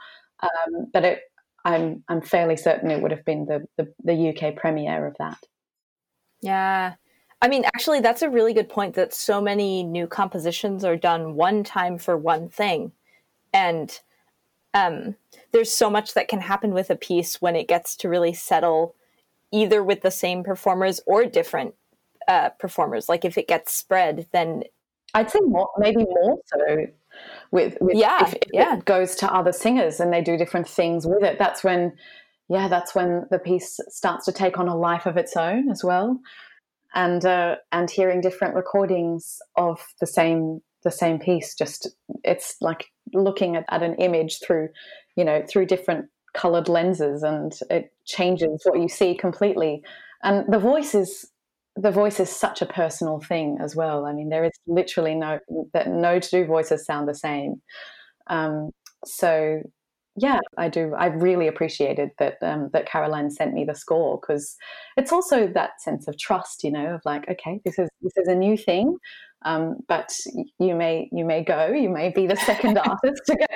[0.42, 1.20] um, but it,
[1.64, 5.38] I'm I'm fairly certain it would have been the, the, the UK premiere of that.
[6.40, 6.94] Yeah,
[7.40, 11.34] I mean, actually, that's a really good point that so many new compositions are done
[11.34, 12.92] one time for one thing.
[13.52, 13.98] And
[14.74, 15.16] um,
[15.52, 18.96] there's so much that can happen with a piece when it gets to really settle
[19.52, 21.74] either with the same performers or different
[22.26, 23.08] uh, performers.
[23.08, 24.64] Like if it gets spread, then
[25.14, 26.86] I'd say more, maybe more so
[27.50, 28.76] with, with yeah, if, if yeah.
[28.76, 31.38] it goes to other singers and they do different things with it.
[31.38, 31.92] That's when,
[32.48, 35.84] yeah, that's when the piece starts to take on a life of its own as
[35.84, 36.20] well
[36.94, 41.90] and uh, and hearing different recordings of the same the same piece just
[42.22, 44.68] it's like looking at, at an image through
[45.16, 49.82] you know through different colored lenses and it changes what you see completely
[50.22, 51.30] and the voice is
[51.80, 54.04] the voice is such a personal thing as well.
[54.04, 55.38] I mean, there is literally no
[55.72, 57.62] that no two voices sound the same.
[58.26, 58.70] Um,
[59.04, 59.62] so
[60.18, 60.94] yeah, I do.
[60.94, 64.56] I really appreciated that um, that Caroline sent me the score because
[64.96, 68.28] it's also that sense of trust, you know, of like, okay, this is this is
[68.28, 68.96] a new thing,
[69.42, 70.12] um, but
[70.58, 73.46] you may you may go, you may be the second artist to go,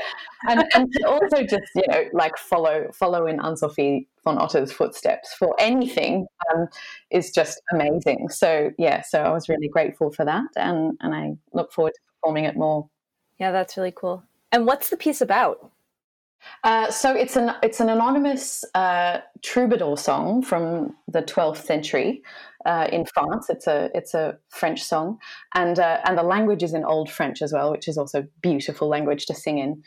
[0.49, 4.73] and, and to also just you know like follow follow in Anne Sofie von Otter's
[4.73, 6.69] footsteps for anything um,
[7.11, 8.29] is just amazing.
[8.29, 12.01] So yeah, so I was really grateful for that, and and I look forward to
[12.15, 12.89] performing it more.
[13.39, 14.23] Yeah, that's really cool.
[14.53, 15.73] And what's the piece about?
[16.65, 22.23] Uh, so it's an it's an anonymous uh, troubadour song from the 12th century
[22.67, 23.51] uh, in France.
[23.51, 25.19] It's a it's a French song,
[25.55, 28.89] and uh, and the language is in Old French as well, which is also beautiful
[28.89, 29.83] language to sing in.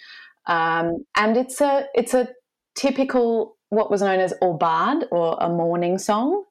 [0.47, 2.29] Um, and it's a it's a
[2.75, 6.43] typical what was known as aubade or a morning song,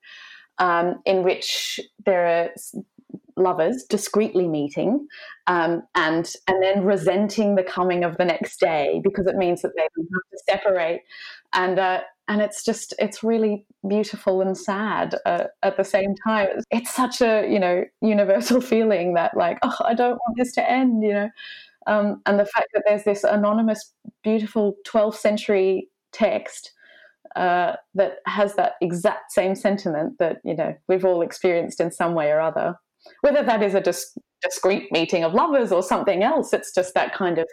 [0.59, 2.51] um, in which there are
[3.37, 5.07] lovers discreetly meeting
[5.47, 9.73] um, and and then resenting the coming of the next day because it means that
[9.77, 11.03] they have to separate.
[11.53, 16.49] And uh, and it's just it's really beautiful and sad uh, at the same time.
[16.71, 20.71] It's such a you know universal feeling that like oh i don't want this to
[20.71, 21.31] end you know?
[21.87, 23.93] Um, and the fact that there's this anonymous
[24.23, 26.73] beautiful 12th century text
[27.37, 32.15] uh, that has that exact same sentiment that you know we've all experienced in some
[32.15, 32.77] way or other
[33.21, 37.15] whether that is a dis- discreet meeting of lovers or something else it's just that
[37.15, 37.47] kind of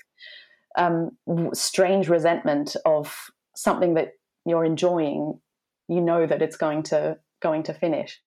[0.78, 1.12] um,
[1.54, 3.16] strange resentment of
[3.56, 4.14] something that
[4.46, 5.40] you're enjoying.
[5.88, 8.22] You know that it's going to going to finish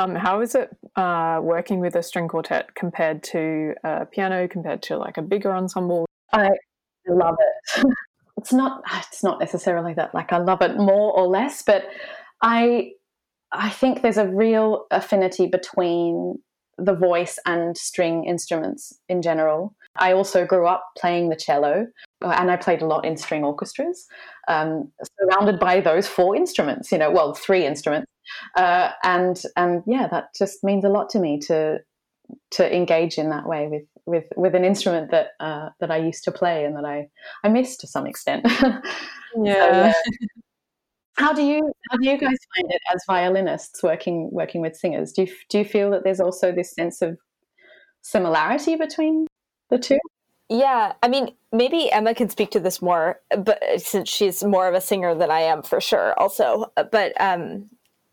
[0.00, 4.82] Um, how is it uh, working with a string quartet compared to a piano, compared
[4.84, 6.06] to like a bigger ensemble?
[6.32, 6.50] I
[7.06, 7.84] love it.
[8.38, 8.82] it's not.
[9.08, 11.84] It's not necessarily that like I love it more or less, but
[12.42, 12.92] I
[13.52, 16.38] I think there's a real affinity between
[16.78, 19.74] the voice and string instruments in general.
[19.96, 21.86] I also grew up playing the cello,
[22.22, 24.06] and I played a lot in string orchestras,
[24.48, 26.90] um, surrounded by those four instruments.
[26.90, 28.10] You know, well, three instruments,
[28.56, 31.80] uh, and and yeah, that just means a lot to me to
[32.52, 36.24] to engage in that way with with with an instrument that uh, that I used
[36.24, 37.08] to play and that I
[37.44, 38.46] I miss to some extent.
[39.42, 39.92] yeah.
[39.92, 39.98] So.
[41.16, 45.12] How do you how do you guys find it as violinists working working with singers?
[45.12, 47.18] Do you do you feel that there's also this sense of
[48.00, 49.26] similarity between
[49.68, 49.98] the two?
[50.48, 54.74] Yeah, I mean, maybe Emma can speak to this more, but since she's more of
[54.74, 56.18] a singer than I am, for sure.
[56.18, 57.68] Also, but um,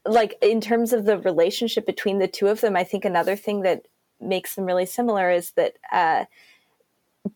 [0.07, 3.61] like in terms of the relationship between the two of them, I think another thing
[3.61, 3.87] that
[4.19, 6.25] makes them really similar is that uh,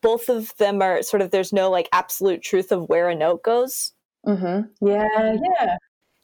[0.01, 3.43] both of them are sort of there's no like absolute truth of where a note
[3.43, 3.93] goes.
[4.25, 4.87] Mm-hmm.
[4.87, 5.77] Yeah, yeah.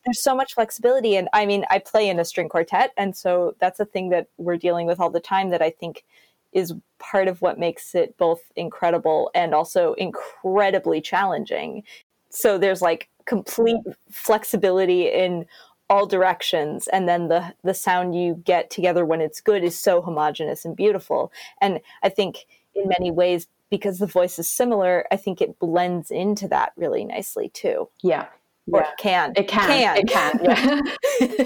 [0.05, 3.55] There's so much flexibility, and I mean, I play in a string quartet, and so
[3.60, 5.49] that's a thing that we're dealing with all the time.
[5.49, 6.05] That I think
[6.53, 11.83] is part of what makes it both incredible and also incredibly challenging.
[12.29, 15.45] So there's like complete flexibility in
[15.89, 20.02] all directions and then the the sound you get together when it's good is so
[20.02, 21.32] homogenous and beautiful.
[21.62, 22.45] And i think
[22.76, 27.06] in many ways because the voice is similar i think it blends into that really
[27.06, 27.89] nicely too.
[28.04, 28.28] Yeah.
[28.71, 28.89] Or yeah.
[28.89, 29.34] it can.
[29.38, 29.97] It can, can.
[29.97, 30.82] it can yeah.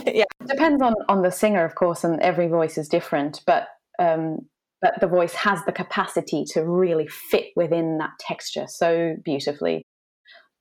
[0.11, 0.23] Yeah.
[0.41, 3.67] It depends on on the singer of course and every voice is different but
[3.99, 4.39] um
[4.81, 9.83] but the voice has the capacity to really fit within that texture so beautifully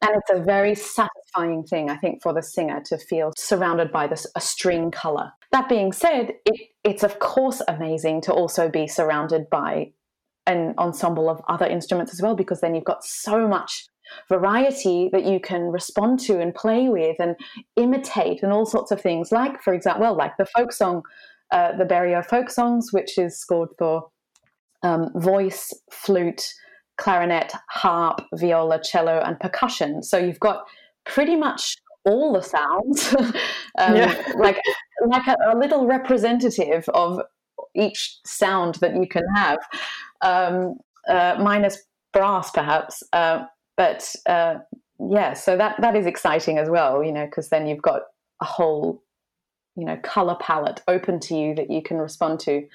[0.02, 4.06] and it's a very satisfying thing, I think, for the singer to feel surrounded by
[4.06, 5.32] this a string color.
[5.52, 9.92] That being said, it, it's of course amazing to also be surrounded by
[10.46, 13.86] an ensemble of other instruments as well, because then you've got so much
[14.28, 17.36] variety that you can respond to and play with and
[17.76, 19.30] imitate and all sorts of things.
[19.30, 21.02] Like, for example, well, like the folk song,
[21.52, 24.08] uh, the Berio folk songs, which is scored for
[24.82, 26.52] um, voice, flute,
[27.00, 30.02] clarinet, harp, viola, cello, and percussion.
[30.02, 30.66] So you've got
[31.04, 33.14] pretty much all the sounds,
[33.78, 34.32] um, yeah.
[34.36, 34.60] like
[35.06, 37.20] like a, a, little representative of
[37.74, 39.58] each sound that you can have,
[40.22, 40.74] um,
[41.08, 41.82] uh, minus
[42.12, 43.02] brass perhaps.
[43.12, 43.44] Uh,
[43.76, 44.56] but uh,
[44.98, 48.02] yeah, so that that is exciting as well, you know, because then you've got
[48.40, 49.02] a whole,
[49.76, 52.66] you know, color palette open to you that you can respond to.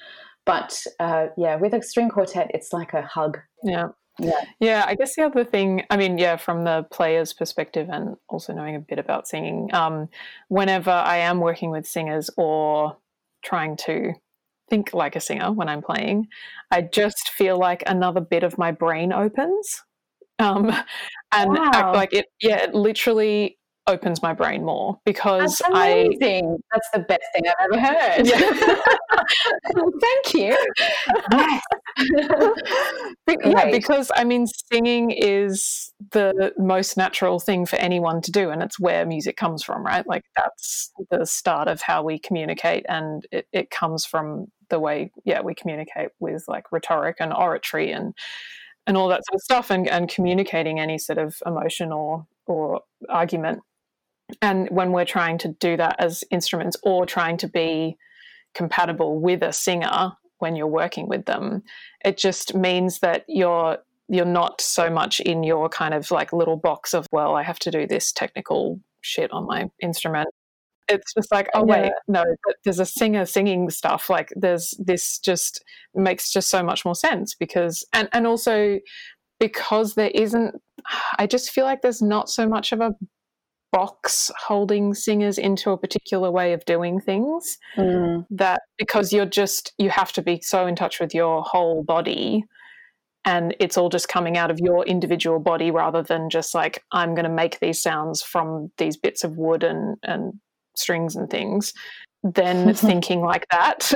[0.44, 3.38] But uh, yeah, with a string quartet, it's like a hug.
[3.62, 3.88] Yeah.
[4.18, 4.40] Yeah.
[4.60, 8.52] Yeah, I guess the other thing, I mean, yeah, from the player's perspective and also
[8.54, 10.08] knowing a bit about singing, um,
[10.48, 12.96] whenever I am working with singers or
[13.44, 14.12] trying to
[14.70, 16.28] think like a singer when I'm playing,
[16.70, 19.82] I just feel like another bit of my brain opens.
[20.38, 20.70] Um,
[21.32, 21.70] and Wow.
[21.72, 23.58] act like it, yeah, it literally
[23.88, 26.58] opens my brain more because That's I, amazing.
[26.72, 28.26] That's the best thing I've ever heard.
[28.26, 28.80] Yeah.
[30.00, 30.56] Thank you.
[31.32, 31.62] Yes.
[33.28, 38.62] Yeah, because I mean, singing is the most natural thing for anyone to do, and
[38.62, 40.06] it's where music comes from, right?
[40.06, 45.10] Like that's the start of how we communicate, and it, it comes from the way,
[45.24, 48.14] yeah, we communicate with like rhetoric and oratory and
[48.86, 52.82] and all that sort of stuff, and and communicating any sort of emotion or or
[53.08, 53.60] argument.
[54.42, 57.96] And when we're trying to do that as instruments, or trying to be
[58.54, 61.62] compatible with a singer when you're working with them,
[62.04, 63.78] it just means that you're
[64.08, 67.58] you're not so much in your kind of like little box of well i have
[67.58, 70.28] to do this technical shit on my instrument
[70.88, 71.90] it's just like oh wait Yeah.
[72.06, 75.64] no but there's a singer singing stuff like there's this just
[75.94, 78.78] makes just so much more sense because and and also
[79.40, 80.54] because there isn't
[81.18, 82.94] i just feel like there's not so much of a
[83.72, 88.26] box holding singers into a particular way of doing things Mm.
[88.30, 92.44] that because you're just you have to be so in touch with your whole body
[93.24, 97.14] and it's all just coming out of your individual body rather than just like i'm
[97.14, 100.34] going to make these sounds from these bits of wood and and
[100.76, 101.72] strings and things
[102.22, 103.92] then thinking like that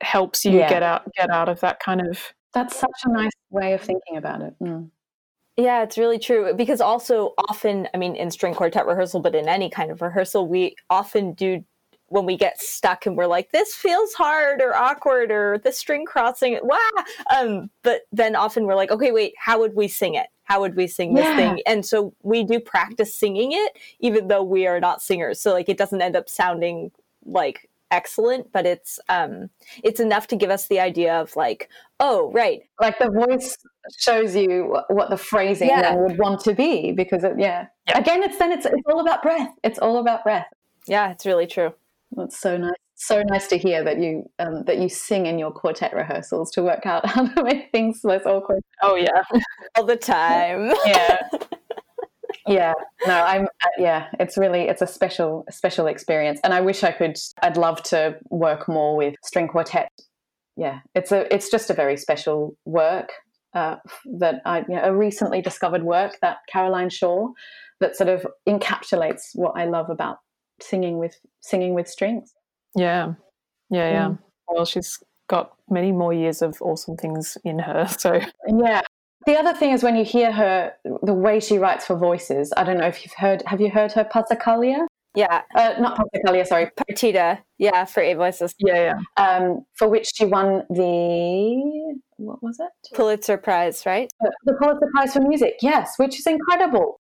[0.00, 0.68] helps you Yeah.
[0.70, 4.16] get out get out of that kind of That's such a nice way of thinking
[4.16, 4.54] about it.
[4.62, 4.90] Mm.
[5.58, 6.54] Yeah, it's really true.
[6.54, 10.46] Because also, often, I mean, in string quartet rehearsal, but in any kind of rehearsal,
[10.46, 11.64] we often do
[12.10, 16.06] when we get stuck and we're like, this feels hard or awkward or the string
[16.06, 16.78] crossing, wow.
[17.36, 20.28] Um, but then often we're like, okay, wait, how would we sing it?
[20.44, 21.36] How would we sing this Yeah.
[21.36, 21.62] thing?
[21.66, 25.40] And so we do practice singing it, even though we are not singers.
[25.40, 26.92] So like, it doesn't end up sounding
[27.26, 29.50] like excellent, but it's um,
[29.84, 31.68] it's enough to give us the idea of like,
[32.00, 33.56] oh, right, Like the voice
[33.98, 35.82] shows you what the phrasing Yeah.
[35.82, 37.66] then would want to be because it, yeah.
[37.86, 37.98] Yeah.
[37.98, 39.50] Again, it's then it's it's all about breath.
[39.64, 40.46] It's all about breath.
[40.86, 41.72] yeah, it's really true.
[42.12, 42.72] That's so nice.
[43.00, 46.62] So nice to hear that you um, that you sing in your quartet rehearsals to
[46.64, 48.60] work out how to make things less awkward.
[48.82, 49.22] oh yeah
[49.76, 50.72] All the time.
[50.84, 51.28] Yeah,
[52.48, 52.72] yeah.
[53.06, 53.44] No, I'm.
[53.44, 57.16] Uh, yeah, it's really it's a special special experience, and I wish I could.
[57.42, 59.90] I'd love to work more with string quartet.
[60.56, 63.10] Yeah, it's a it's just a very special work
[63.54, 63.76] uh,
[64.18, 67.28] that I you know, a recently discovered work that Caroline Shaw
[67.80, 70.18] that sort of encapsulates what I love about
[70.60, 72.34] singing with singing with strings.
[72.74, 73.14] yeah
[73.70, 74.18] yeah yeah Mm.
[74.48, 78.80] well she's got many more years of awesome things in her so Yeah.
[79.26, 82.52] The other thing is when you hear her, the way she writes for voices.
[82.56, 83.42] I don't know if you've heard.
[83.46, 84.86] Have you heard her Passacaglia?
[85.14, 86.70] Yeah, Uh, not Passacaglia, sorry.
[86.78, 87.38] Partita.
[87.58, 88.54] Yeah, for 8 Voices.
[88.58, 92.94] yeah yeah Um, for which she won the what was it?
[92.96, 94.10] Pulitzer Prize, right?
[94.24, 95.54] Uh, The Pulitzer Prize for Music.
[95.62, 97.00] Yes, which is incredible.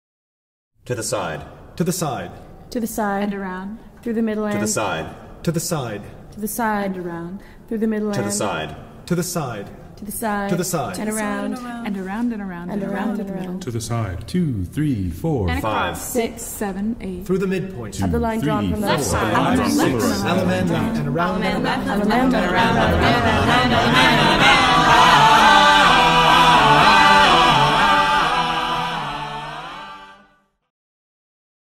[0.86, 1.42] To the side.
[1.76, 2.30] To the side.
[2.70, 3.24] To the side.
[3.24, 3.78] And around.
[4.02, 5.06] Through the middle To and the side.
[5.44, 6.02] To the side.
[6.32, 6.96] To the side.
[6.96, 7.42] And around.
[7.68, 8.74] Through the middle To the side.
[9.06, 9.68] To the side.
[10.03, 10.50] To the side.
[10.50, 10.98] To the side.
[10.98, 11.55] And around.
[11.86, 13.62] And around and around And around and around.
[13.62, 14.26] To the side.
[14.26, 15.92] Two, three, four, And Five.
[15.92, 16.12] across.
[16.12, 17.24] Six, seven, eight.
[17.24, 18.03] Through the midpoint.
[18.03, 19.32] Of the line drawn from the Left side.
[19.32, 19.90] Left Five, side.
[19.92, 20.38] six, Left side.
[20.38, 21.88] element left and around and around.
[21.88, 23.82] Element and around.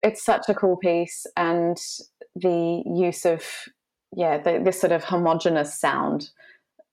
[0.03, 1.77] It's such a cool piece, and
[2.35, 3.43] the use of
[4.15, 6.29] yeah, the, this sort of homogenous sound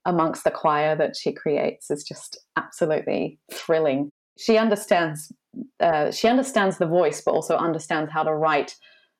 [0.09, 4.09] amongst the choir that she creates is just absolutely thrilling.
[4.37, 5.31] She understands
[5.79, 8.75] uh, she understands the voice, but also understands how to write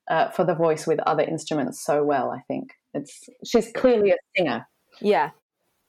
[0.09, 2.31] uh, for the voice with other instruments so well.
[2.31, 4.67] I think it's she's clearly a singer.
[5.01, 5.31] Yeah.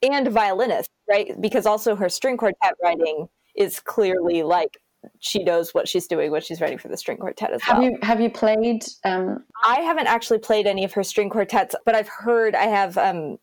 [0.02, 1.38] And a violinist, right?
[1.40, 4.78] Because also her string quartet writing is clearly like
[5.20, 7.90] she knows what she's doing when she's writing for the string quartet as Have well.
[7.90, 8.84] you have you played?
[9.04, 12.96] Um, I haven't actually played any of her string quartets, but I've heard I have
[12.98, 13.38] um,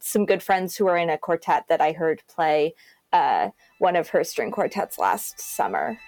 [0.00, 2.74] some good friends who are in a quartet that I heard play
[3.12, 5.98] uh, one of her string quartets last summer.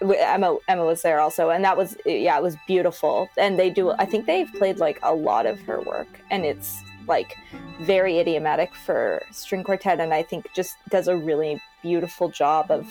[0.00, 3.28] Emma Emma was there also, and that was yeah, it was beautiful.
[3.36, 6.80] And they do, I think they've played like a lot of her work, and it's
[7.08, 7.36] like
[7.80, 12.86] very idiomatic for string quartet, and I think just does a really beautiful job of,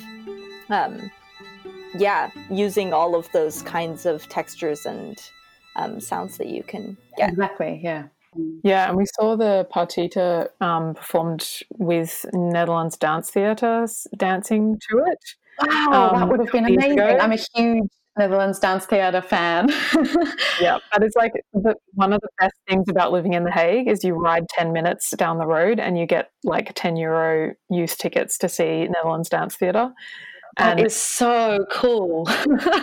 [0.69, 1.11] um,
[1.95, 5.17] yeah, using all of those kinds of textures and
[5.75, 7.29] um, sounds that you can get.
[7.29, 7.79] Exactly.
[7.83, 8.03] Yeah.
[8.63, 15.19] Yeah, and we saw the partita um, performed with Netherlands Dance Theatre dancing to it.
[15.59, 16.99] Wow, that um, would have been a couple years amazing.
[16.99, 17.17] ago.
[17.19, 19.69] I'm a huge Netherlands Dance Theatre fan.
[20.59, 23.87] Yeah, that is like the, one of the best things about living in The Hague
[23.87, 27.95] is you ride 10 minutes down the road and you get like 10 euro youth
[27.99, 29.93] tickets to see Netherlands Dance Theatre.
[30.57, 32.27] That And is so cool.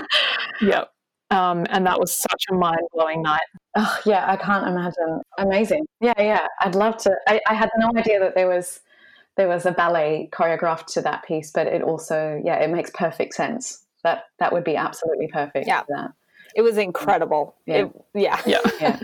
[0.62, 0.84] yeah,
[1.30, 3.42] um, and that was such a mind blowing night.
[3.76, 5.20] Oh, yeah, I can't imagine.
[5.38, 5.86] Amazing.
[6.00, 6.46] Yeah, yeah.
[6.60, 7.14] I'd love to.
[7.26, 8.80] I, I had no idea that there was
[9.36, 13.34] there was a ballet choreographed to that piece, but it also, yeah, it makes perfect
[13.34, 13.84] sense.
[14.04, 15.66] That that would be absolutely perfect.
[15.66, 15.82] Yeah.
[15.82, 16.12] for that.
[16.54, 17.56] It was incredible.
[17.66, 17.86] Yeah.
[17.86, 18.42] It- yeah.
[18.46, 18.60] Yeah.
[18.80, 19.00] yeah.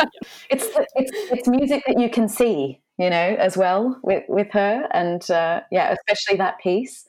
[0.50, 4.86] it's it's it's music that you can see, you know, as well with with her,
[4.92, 7.06] and uh, yeah, especially that piece.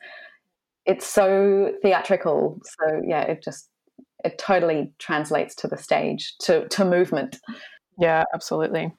[0.87, 3.69] It's so theatrical, so yeah, it just
[4.23, 7.39] it totally translates to the stage to to movement.
[7.97, 8.93] Yeah, absolutely.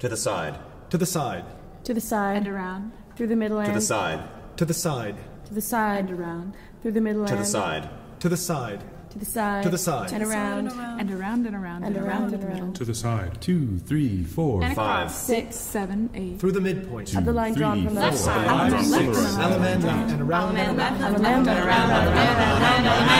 [0.00, 0.58] To the side.
[0.90, 1.44] To the side.
[1.84, 2.38] To the side.
[2.38, 2.92] And around.
[3.16, 4.28] Through the middle To and the side.
[4.56, 5.16] To the side.
[5.46, 6.10] to the side.
[6.10, 6.54] And around.
[6.82, 7.88] Through the middle To the side.
[8.20, 8.82] To the side.
[9.14, 9.62] To the side.
[9.62, 10.12] To the side.
[10.12, 10.68] And around.
[10.68, 12.62] And around and around And around to and the middle.
[12.64, 12.74] around.
[12.76, 13.40] To the side.
[13.40, 14.60] Two, three, four.
[14.74, 15.10] Five.
[15.12, 16.40] Six, seven, eight.
[16.40, 17.08] Through the midpoint.
[17.24, 18.46] the line drawn from the left side.
[18.46, 19.18] Five, Left six.
[19.18, 19.40] side.
[19.52, 21.04] Element left and around and around.
[21.14, 23.14] And around and around.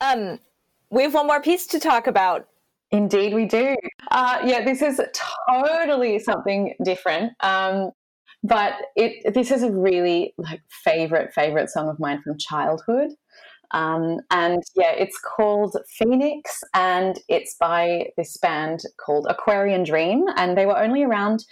[0.00, 0.38] Um,
[0.90, 2.48] we have one more piece to talk about.
[2.90, 3.76] Indeed, we do.
[4.10, 5.00] Uh, yeah, this is
[5.48, 7.32] totally something different.
[7.40, 7.90] Um,
[8.46, 13.10] but it this is a really like favorite favorite song of mine from childhood.
[13.72, 20.56] Um, and yeah, it's called Phoenix, and it's by this band called Aquarian Dream, and
[20.56, 21.44] they were only around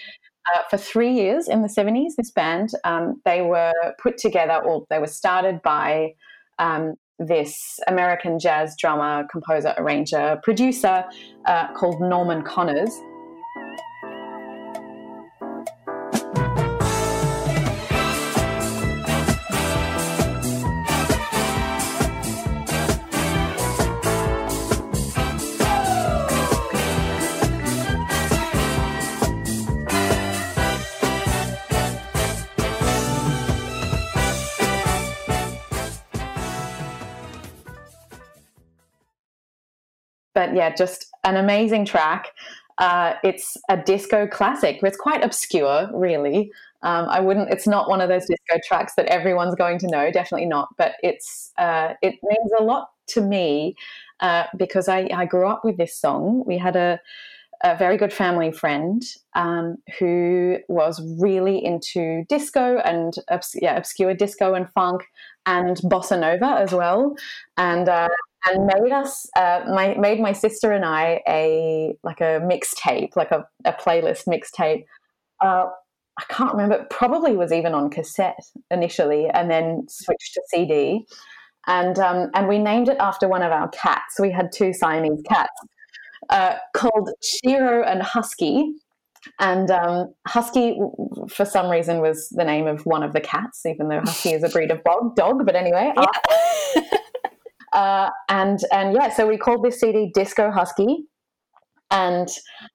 [0.54, 2.14] uh, for three years in the seventies.
[2.16, 6.14] This band, um, they were put together, or they were started by
[6.60, 11.04] um, this American jazz drummer, composer, arranger, producer
[11.46, 12.92] uh, called Norman Connors.
[40.34, 42.28] But yeah, just an amazing track.
[42.78, 44.80] Uh, it's a disco classic.
[44.82, 46.50] It's quite obscure, really.
[46.82, 47.50] Um, I wouldn't.
[47.50, 50.10] It's not one of those disco tracks that everyone's going to know.
[50.10, 50.68] Definitely not.
[50.76, 53.76] But it's uh, it means a lot to me
[54.20, 56.44] uh, because I, I grew up with this song.
[56.46, 57.00] We had a
[57.62, 59.02] a very good family friend
[59.34, 63.14] um, who was really into disco and
[63.54, 65.02] yeah, obscure disco and funk
[65.46, 67.16] and bossa nova as well,
[67.56, 68.08] and uh,
[68.46, 73.30] and made us uh, my made my sister and I a like a mixtape, like
[73.30, 74.84] a, a playlist mixtape.
[75.40, 75.66] Uh,
[76.16, 76.76] I can't remember.
[76.76, 81.06] It probably was even on cassette initially, and then switched to CD.
[81.66, 84.20] And um, and we named it after one of our cats.
[84.20, 85.52] We had two Siamese cats
[86.30, 88.74] uh, called Shiro and Husky.
[89.40, 90.78] And um, Husky,
[91.30, 94.42] for some reason, was the name of one of the cats, even though Husky is
[94.42, 95.16] a breed of dog.
[95.16, 95.94] Dog, but anyway.
[97.74, 101.06] Uh, and and yeah, so we called this CD Disco Husky.
[101.90, 102.28] And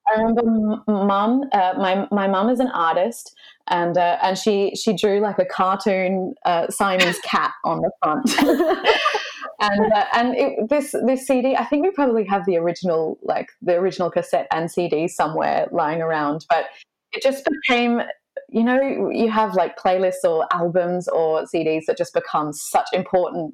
[0.08, 3.34] I remember, mum, uh, my my mum is an artist,
[3.68, 8.30] and uh, and she she drew like a cartoon uh, Siamese cat on the front.
[9.60, 13.50] and uh, and it, this this CD, I think we probably have the original like
[13.62, 16.66] the original cassette and CD somewhere lying around, but
[17.14, 18.02] it just became
[18.50, 23.54] you know you have like playlists or albums or CDs that just become such important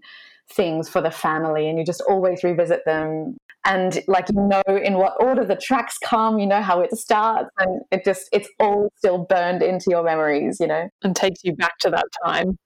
[0.51, 3.37] things for the family and you just always revisit them.
[3.65, 7.49] And like you know in what order the tracks come you know how it starts
[7.57, 10.87] and it just it's all still burned into your memories you know?
[11.03, 12.59] And takes you back to that time.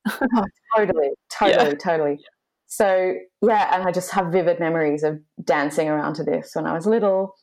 [0.75, 1.75] totally totally Yeah.
[1.75, 2.19] totally.
[2.67, 6.73] So yeah and i just have vivid memories of dancing around to this when i
[6.73, 7.33] was little.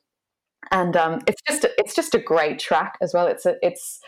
[0.71, 3.27] And um, it's just it's just a great track as well.
[3.29, 4.01] It's a, it's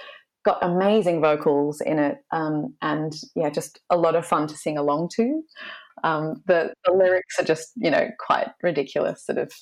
[0.45, 4.79] got amazing vocals in it um, and yeah just a lot of fun to sing
[4.79, 5.43] along to
[6.05, 9.53] um, the, the lyrics are just you know quite ridiculous sort of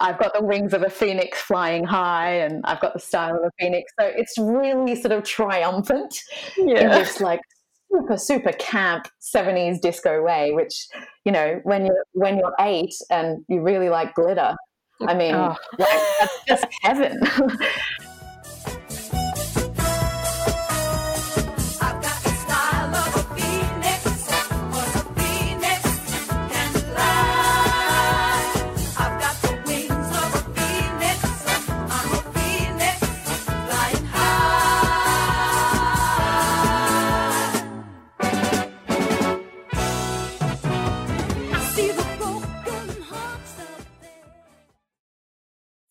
[0.00, 3.42] I've got the wings of a phoenix flying high, and I've got the style of
[3.42, 3.90] a phoenix.
[3.98, 6.22] So it's really sort of triumphant
[6.56, 6.88] in Yeah.
[7.00, 7.40] this like
[7.90, 10.86] super super camp 70s disco way which
[11.24, 14.54] you know when you're when you're eight and you really like glitter
[15.08, 15.56] i mean Oh.
[15.78, 15.88] like,
[16.20, 17.18] that's just heaven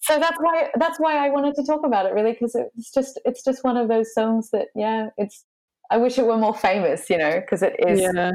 [0.08, 3.20] so that's why that's why I wanted to talk about it really because it's just
[3.26, 5.45] it's just one of those songs that yeah it's
[5.91, 8.32] I wish it were more famous you know because it is Yeah.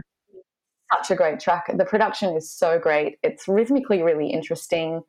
[0.95, 5.01] such a great track the production is so great it's rhythmically really interesting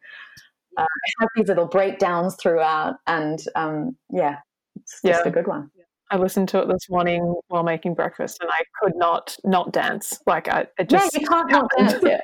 [0.77, 4.37] uh, it has these little breakdowns throughout and um, yeah
[4.75, 5.29] it's just Yeah.
[5.29, 5.69] a good one
[6.11, 10.19] I listened to it this morning while making breakfast, and I could not not dance.
[10.27, 12.21] Like I, it just yeah you can't not dance yeah.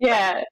[0.00, 0.42] yeah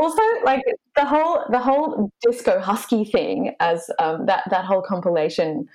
[0.00, 0.62] also like
[0.96, 5.66] the whole the whole disco husky thing as um, that that whole compilation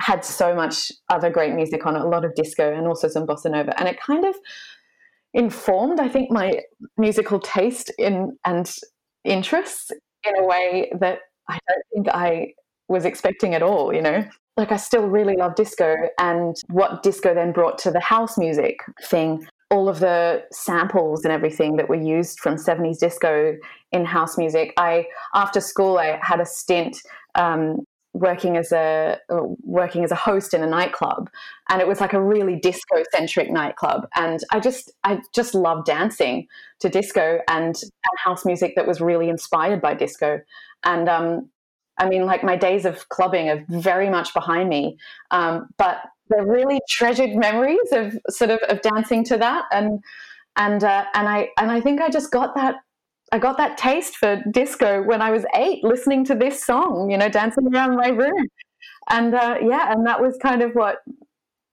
[0.00, 3.26] had so much other great music on it a lot of disco and also some
[3.26, 3.78] bossa nova.
[3.78, 4.34] And it kind of
[5.34, 6.60] informed i think my
[6.98, 8.70] musical taste in and
[9.24, 9.90] interests
[10.28, 12.52] in a way that i don't think i
[12.88, 14.24] was expecting at all you know?
[14.58, 18.76] Like i still really love disco and what disco then brought to the house music
[19.04, 23.56] thing all of the samples and everything that were used from 70s disco
[23.90, 24.74] in house music.
[24.76, 26.98] I after school I had a stint
[27.34, 27.78] um,
[28.12, 31.30] working as a uh, working as a host in a nightclub,
[31.70, 34.06] and it was like a really disco centric nightclub.
[34.14, 36.46] And I just I just loved dancing
[36.80, 40.40] to disco and, and house music that was really inspired by disco.
[40.84, 41.48] And um,
[41.98, 44.98] I mean, like my days of clubbing are very much behind me,
[45.30, 46.02] um, but
[46.32, 50.00] they're really treasured memories of sort of of dancing to that, and
[50.56, 52.76] and uh, and I and I think I just got that.
[53.32, 57.16] I got that taste for disco when I was eight, listening to this song, you
[57.16, 58.46] know, dancing around my room,
[59.08, 60.98] and uh, yeah, and that was kind of what,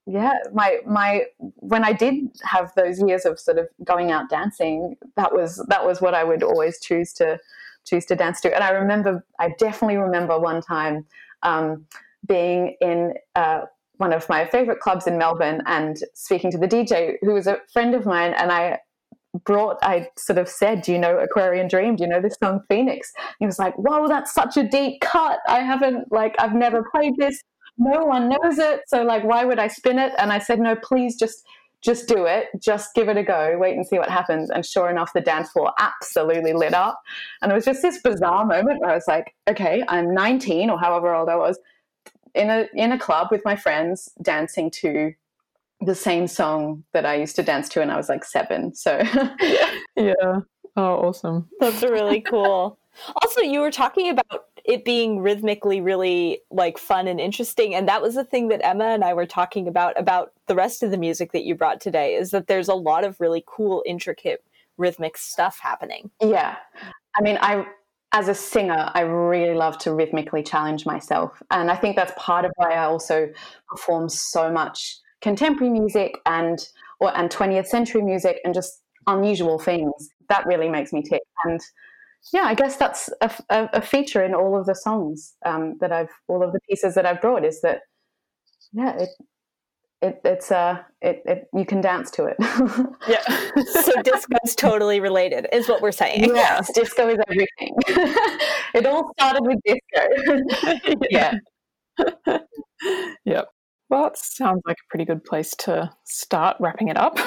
[0.06, 4.96] yeah, my my when I did have those years of sort of going out dancing,
[5.18, 7.40] that was that was what I would always choose to
[7.86, 8.54] choose to dance to.
[8.54, 11.06] And I remember, I definitely remember one time
[11.44, 11.86] um,
[12.26, 13.62] being in uh,
[14.00, 17.60] one of my favorite clubs in Melbourne and speaking to the DJ, who was a
[17.74, 18.80] friend of mine, and I
[19.44, 21.98] brought, I sort of said, Do you know Aquarian Dream?
[21.98, 23.12] Do you know this song Phoenix?
[23.40, 25.40] He was like, Whoa, that's such a deep cut.
[25.48, 27.44] I haven't, like, I've never played this.
[27.78, 28.82] No one knows it.
[28.88, 30.14] So, like, why would I spin it?
[30.18, 31.44] And I said, No, please just
[31.82, 34.50] just do it, just give it a go, wait and see what happens.
[34.50, 37.00] And sure enough, the dance floor absolutely lit up.
[37.42, 40.78] And it was just this bizarre moment where I was like, okay, I'm 19 or
[40.78, 41.58] however old I was
[42.36, 45.14] in a in a club with my friends dancing to
[45.82, 48.76] the same song that I used to dance to when I was like seven.
[48.76, 49.02] So
[49.96, 50.42] yeah.
[50.76, 51.48] Oh, awesome.
[51.60, 52.78] That's really cool.
[53.22, 58.02] Also, you were talking about it being rhythmically really like fun and interesting and that
[58.02, 60.98] was the thing that Emma and I were talking about about the rest of the
[60.98, 64.44] music that you brought today is that there's a lot of really cool intricate
[64.78, 66.12] rhythmic stuff happening.
[66.22, 66.58] Yeah.
[67.16, 67.66] I mean, I
[68.12, 71.42] as a singer, I really love to rhythmically challenge myself.
[71.52, 73.30] And I think that's part of why I also
[73.68, 76.60] perform so much contemporary music and
[77.00, 80.10] or and 20th century music and just unusual things.
[80.28, 81.22] That really makes me tick.
[81.46, 81.60] And
[82.34, 85.92] yeah, I guess that's a, a, a feature in all of the songs um, that
[85.92, 87.82] I've, all of the pieces that I've brought is that,
[88.74, 89.10] yeah, it,
[90.02, 92.38] it it's uh, it, it you can dance to it.
[93.08, 93.22] yeah.
[93.84, 96.24] so disco's totally related, is what we're saying.
[96.24, 97.76] Yes, disco is everything.
[98.74, 101.06] it all started with disco.
[101.10, 101.34] yeah.
[103.26, 103.50] yep.
[103.90, 107.18] Well, that sounds like a pretty good place to start wrapping it up.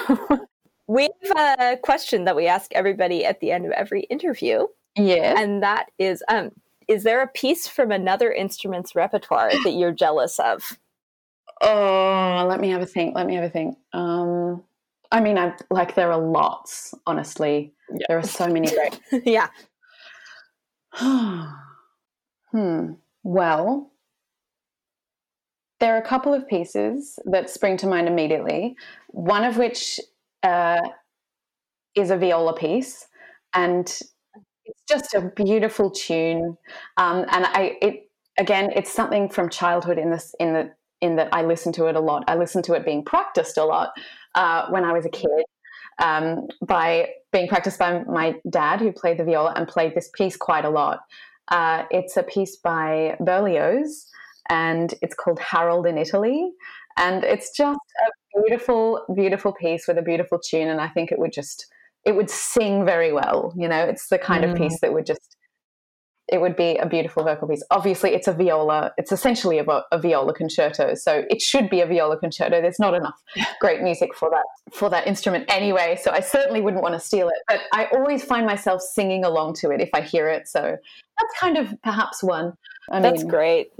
[0.86, 4.66] we have a question that we ask everybody at the end of every interview.
[4.96, 5.38] Yeah.
[5.38, 6.52] And that is um
[6.88, 10.78] is there a piece from another instrument's repertoire that you're jealous of?
[11.62, 13.14] Oh, let me have a think.
[13.14, 13.78] Let me have a think.
[13.92, 14.62] Um
[15.10, 17.74] I mean, I like there are lots, honestly.
[17.90, 18.06] Yeah.
[18.08, 18.98] There are so many great.
[19.26, 19.48] yeah.
[22.50, 22.92] hmm.
[23.22, 23.92] Well,
[25.80, 28.76] there are a couple of pieces that spring to mind immediately.
[29.08, 30.00] One of which
[30.42, 30.80] uh,
[31.94, 33.06] is a viola piece,
[33.54, 33.86] and
[34.64, 36.56] it's just a beautiful tune.
[36.96, 40.70] Um, and I, it again, it's something from childhood in this in the
[41.02, 42.24] in that I listen to it a lot.
[42.28, 43.90] I listen to it being practiced a lot
[44.34, 45.44] uh, when I was a kid
[46.02, 50.36] um, by being practiced by my dad, who played the viola and played this piece
[50.36, 51.00] quite a lot.
[51.48, 54.06] Uh, it's a piece by Berlioz,
[54.48, 56.52] and it's called Harold in Italy.
[56.96, 60.68] And it's just a beautiful, beautiful piece with a beautiful tune.
[60.68, 61.66] And I think it would just,
[62.04, 63.52] it would sing very well.
[63.56, 64.52] You know, it's the kind Mm.
[64.52, 65.36] of piece that would just,
[66.28, 67.62] it would be a beautiful vocal piece.
[67.70, 68.92] Obviously, it's a viola.
[68.96, 72.60] It's essentially a, a viola concerto, so it should be a viola concerto.
[72.60, 73.20] There's not enough
[73.60, 75.98] great music for that for that instrument anyway.
[76.00, 77.38] So I certainly wouldn't want to steal it.
[77.48, 80.48] But I always find myself singing along to it if I hear it.
[80.48, 80.76] So
[81.18, 82.54] that's kind of perhaps one.
[82.90, 83.72] I That's mean, great.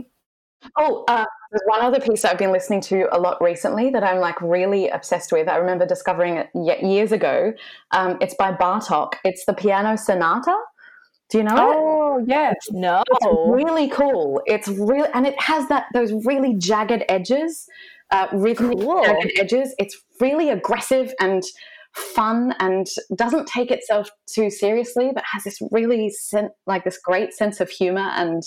[0.78, 4.18] Oh, uh, there's one other piece I've been listening to a lot recently that I'm
[4.18, 5.49] like really obsessed with.
[5.49, 7.53] I remember discovering it years ago.
[7.90, 9.14] Um, it's by Bartok.
[9.24, 10.57] It's the Piano Sonata.
[11.33, 11.57] Do you know?
[11.57, 12.55] Oh Oh yes.
[12.70, 13.03] No.
[13.11, 14.43] It's really cool.
[14.45, 17.66] It's real, and it has that those really jagged edges,
[18.11, 19.03] uh, rhythmic Cool.
[19.05, 19.74] jagged edges.
[19.78, 21.43] It's really aggressive and
[21.95, 27.33] fun, and doesn't take itself too seriously, but has this really sen- like this great
[27.33, 28.43] sense of humor and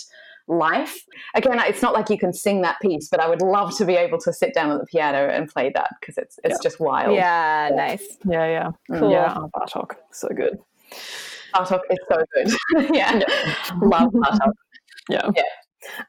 [0.48, 0.96] life.
[1.34, 3.96] Again, it's not like you can sing that piece, but I would love to be
[3.96, 7.16] able to sit down at the piano and play that because it's it's just wild.
[7.16, 8.18] Yeah, nice.
[8.30, 9.00] Yeah, yeah.
[9.00, 9.12] Cool.
[9.12, 9.96] Yeah, oh, Bartok.
[10.12, 10.60] So good.
[11.56, 12.94] Bartok is so good.
[12.96, 13.22] yeah,
[13.82, 14.52] love Bartok.
[15.08, 15.30] Yeah.
[15.36, 15.44] Yeah.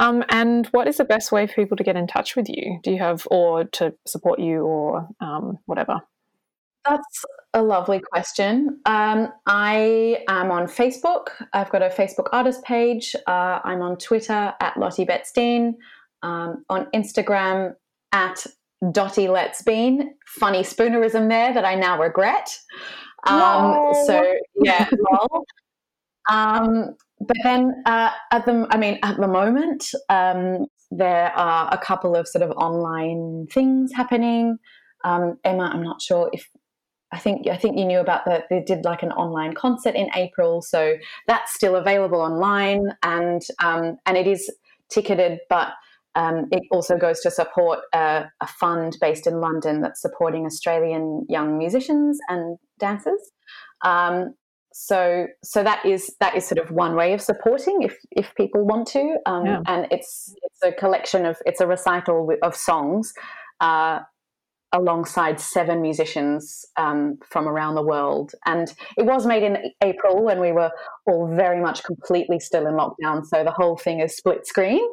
[0.01, 2.80] Um, and what is the best way for people to get in touch with you?
[2.82, 6.01] Do you have, or to support you, or um, whatever?
[6.88, 8.80] That's a lovely question.
[8.86, 11.26] Um, I am on Facebook.
[11.53, 13.14] I've got a Facebook artist page.
[13.26, 15.76] Uh, I'm on Twitter at Lottie Betts-Dean.
[16.22, 17.74] Um, on Instagram
[18.12, 18.47] at
[18.92, 20.14] Dottie Let's Bean.
[20.26, 22.59] Funny spoonerism there that I now regret.
[23.27, 25.45] Um, So yeah, lol.
[26.31, 31.79] Um, but then uh, at the, I mean, at the moment, um, there are a
[31.79, 34.59] couple of sort of online things happening.
[35.05, 36.49] Um, Emma, I'm not sure if
[37.12, 38.45] I think I think you knew about that.
[38.51, 40.97] They did like an online concert in April, so
[41.29, 44.51] that's still available online, and um, and it is
[44.91, 45.68] ticketed, but
[46.16, 51.24] um, it also goes to support a, a fund based in London that's supporting Australian
[51.28, 53.20] young musicians and dancers.
[53.84, 54.34] Um,
[54.72, 58.66] so so that is that is sort of one way of supporting if if people
[58.66, 59.60] want to, um, Yeah.
[59.66, 63.12] and it's it's a collection of it's a recital of songs.
[63.60, 64.00] Uh,
[64.72, 68.32] alongside seven musicians um, from around the world.
[68.46, 70.70] And it was made in April when we were
[71.06, 73.24] all very much completely still in lockdown.
[73.24, 74.86] So the whole thing is split screen.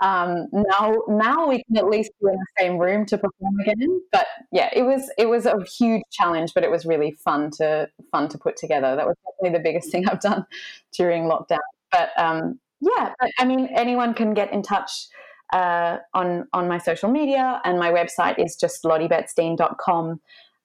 [0.00, 4.00] Um, now, now we can at least be in the same room to perform again.
[4.10, 7.88] But yeah, it was it was a huge challenge, but it was really fun to
[8.10, 8.96] fun to put together.
[8.96, 10.46] That was definitely the biggest thing I've done
[10.92, 11.58] during lockdown.
[11.92, 15.08] But um, yeah, but, I mean, anyone can get in touch
[15.52, 20.20] uh, on on my social media, and my website is just lottiebettsdean.com.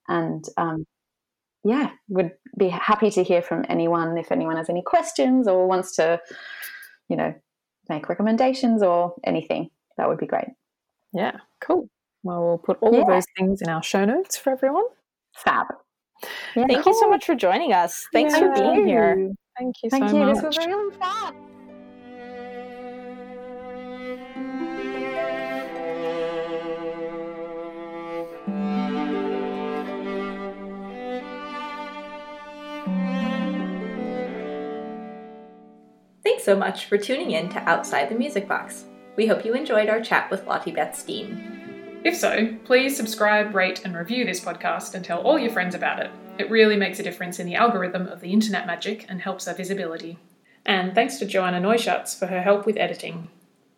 [0.07, 0.85] And um,
[1.63, 5.95] yeah, would be happy to hear from anyone if anyone has any questions or wants
[5.95, 6.19] to,
[7.09, 7.33] you know,
[7.89, 9.69] make recommendations or anything.
[9.97, 10.49] That would be great.
[11.13, 11.89] Yeah, cool.
[12.23, 14.85] Well, we'll put all of those things in our show notes for everyone.
[15.35, 15.67] Fab.
[16.55, 18.07] Yeah, Thank you so much for joining us.
[18.13, 19.31] Thanks for being here.
[19.57, 20.25] Thank you Thank so you.
[20.25, 20.35] much.
[20.35, 21.44] This was really fun.
[36.45, 38.85] So much for tuning in to Outside the Music Box.
[39.15, 42.01] We hope you enjoyed our chat with Lottie Betts-Dean.
[42.03, 45.99] If so, please subscribe, rate, and review this podcast and tell all your friends about
[45.99, 46.11] it.
[46.37, 49.55] It really makes a difference in the algorithm of the internet magic and helps our
[49.55, 50.19] visibility.
[50.67, 53.29] And thanks to Joanna Neuschatz for her help with editing.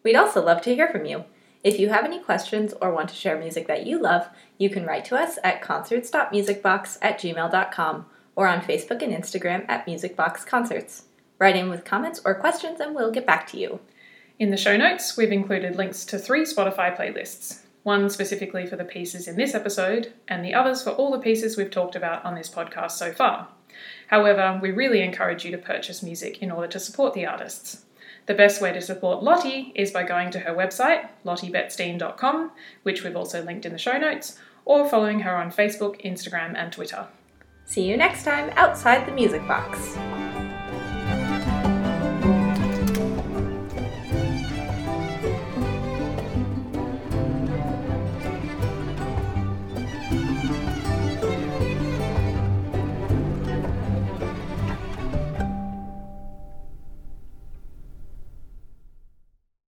[0.04, 1.24] We'd also love to hear from you.
[1.64, 4.86] If you have any questions or want to share music that you love, you can
[4.86, 8.06] write to us at concerts.musicbox at gmail.com
[8.36, 11.04] or on Facebook and Instagram at musicboxconcerts.
[11.40, 13.80] Write in with comments or questions and we'll get back to you.
[14.40, 18.84] In the show notes, we've included links to three Spotify playlists one specifically for the
[18.84, 22.36] pieces in this episode, and the others for all the pieces we've talked about on
[22.36, 23.48] this podcast so far.
[24.08, 27.86] However, we really encourage you to purchase music in order to support the artists.
[28.26, 32.52] The best way to support Lottie is by going to her website, lottiebettsdean.com,
[32.84, 36.74] which we've also linked in the show notes, or following her on Facebook, Instagram, and
[36.74, 37.08] Twitter.
[37.64, 39.96] See you next time outside the music box.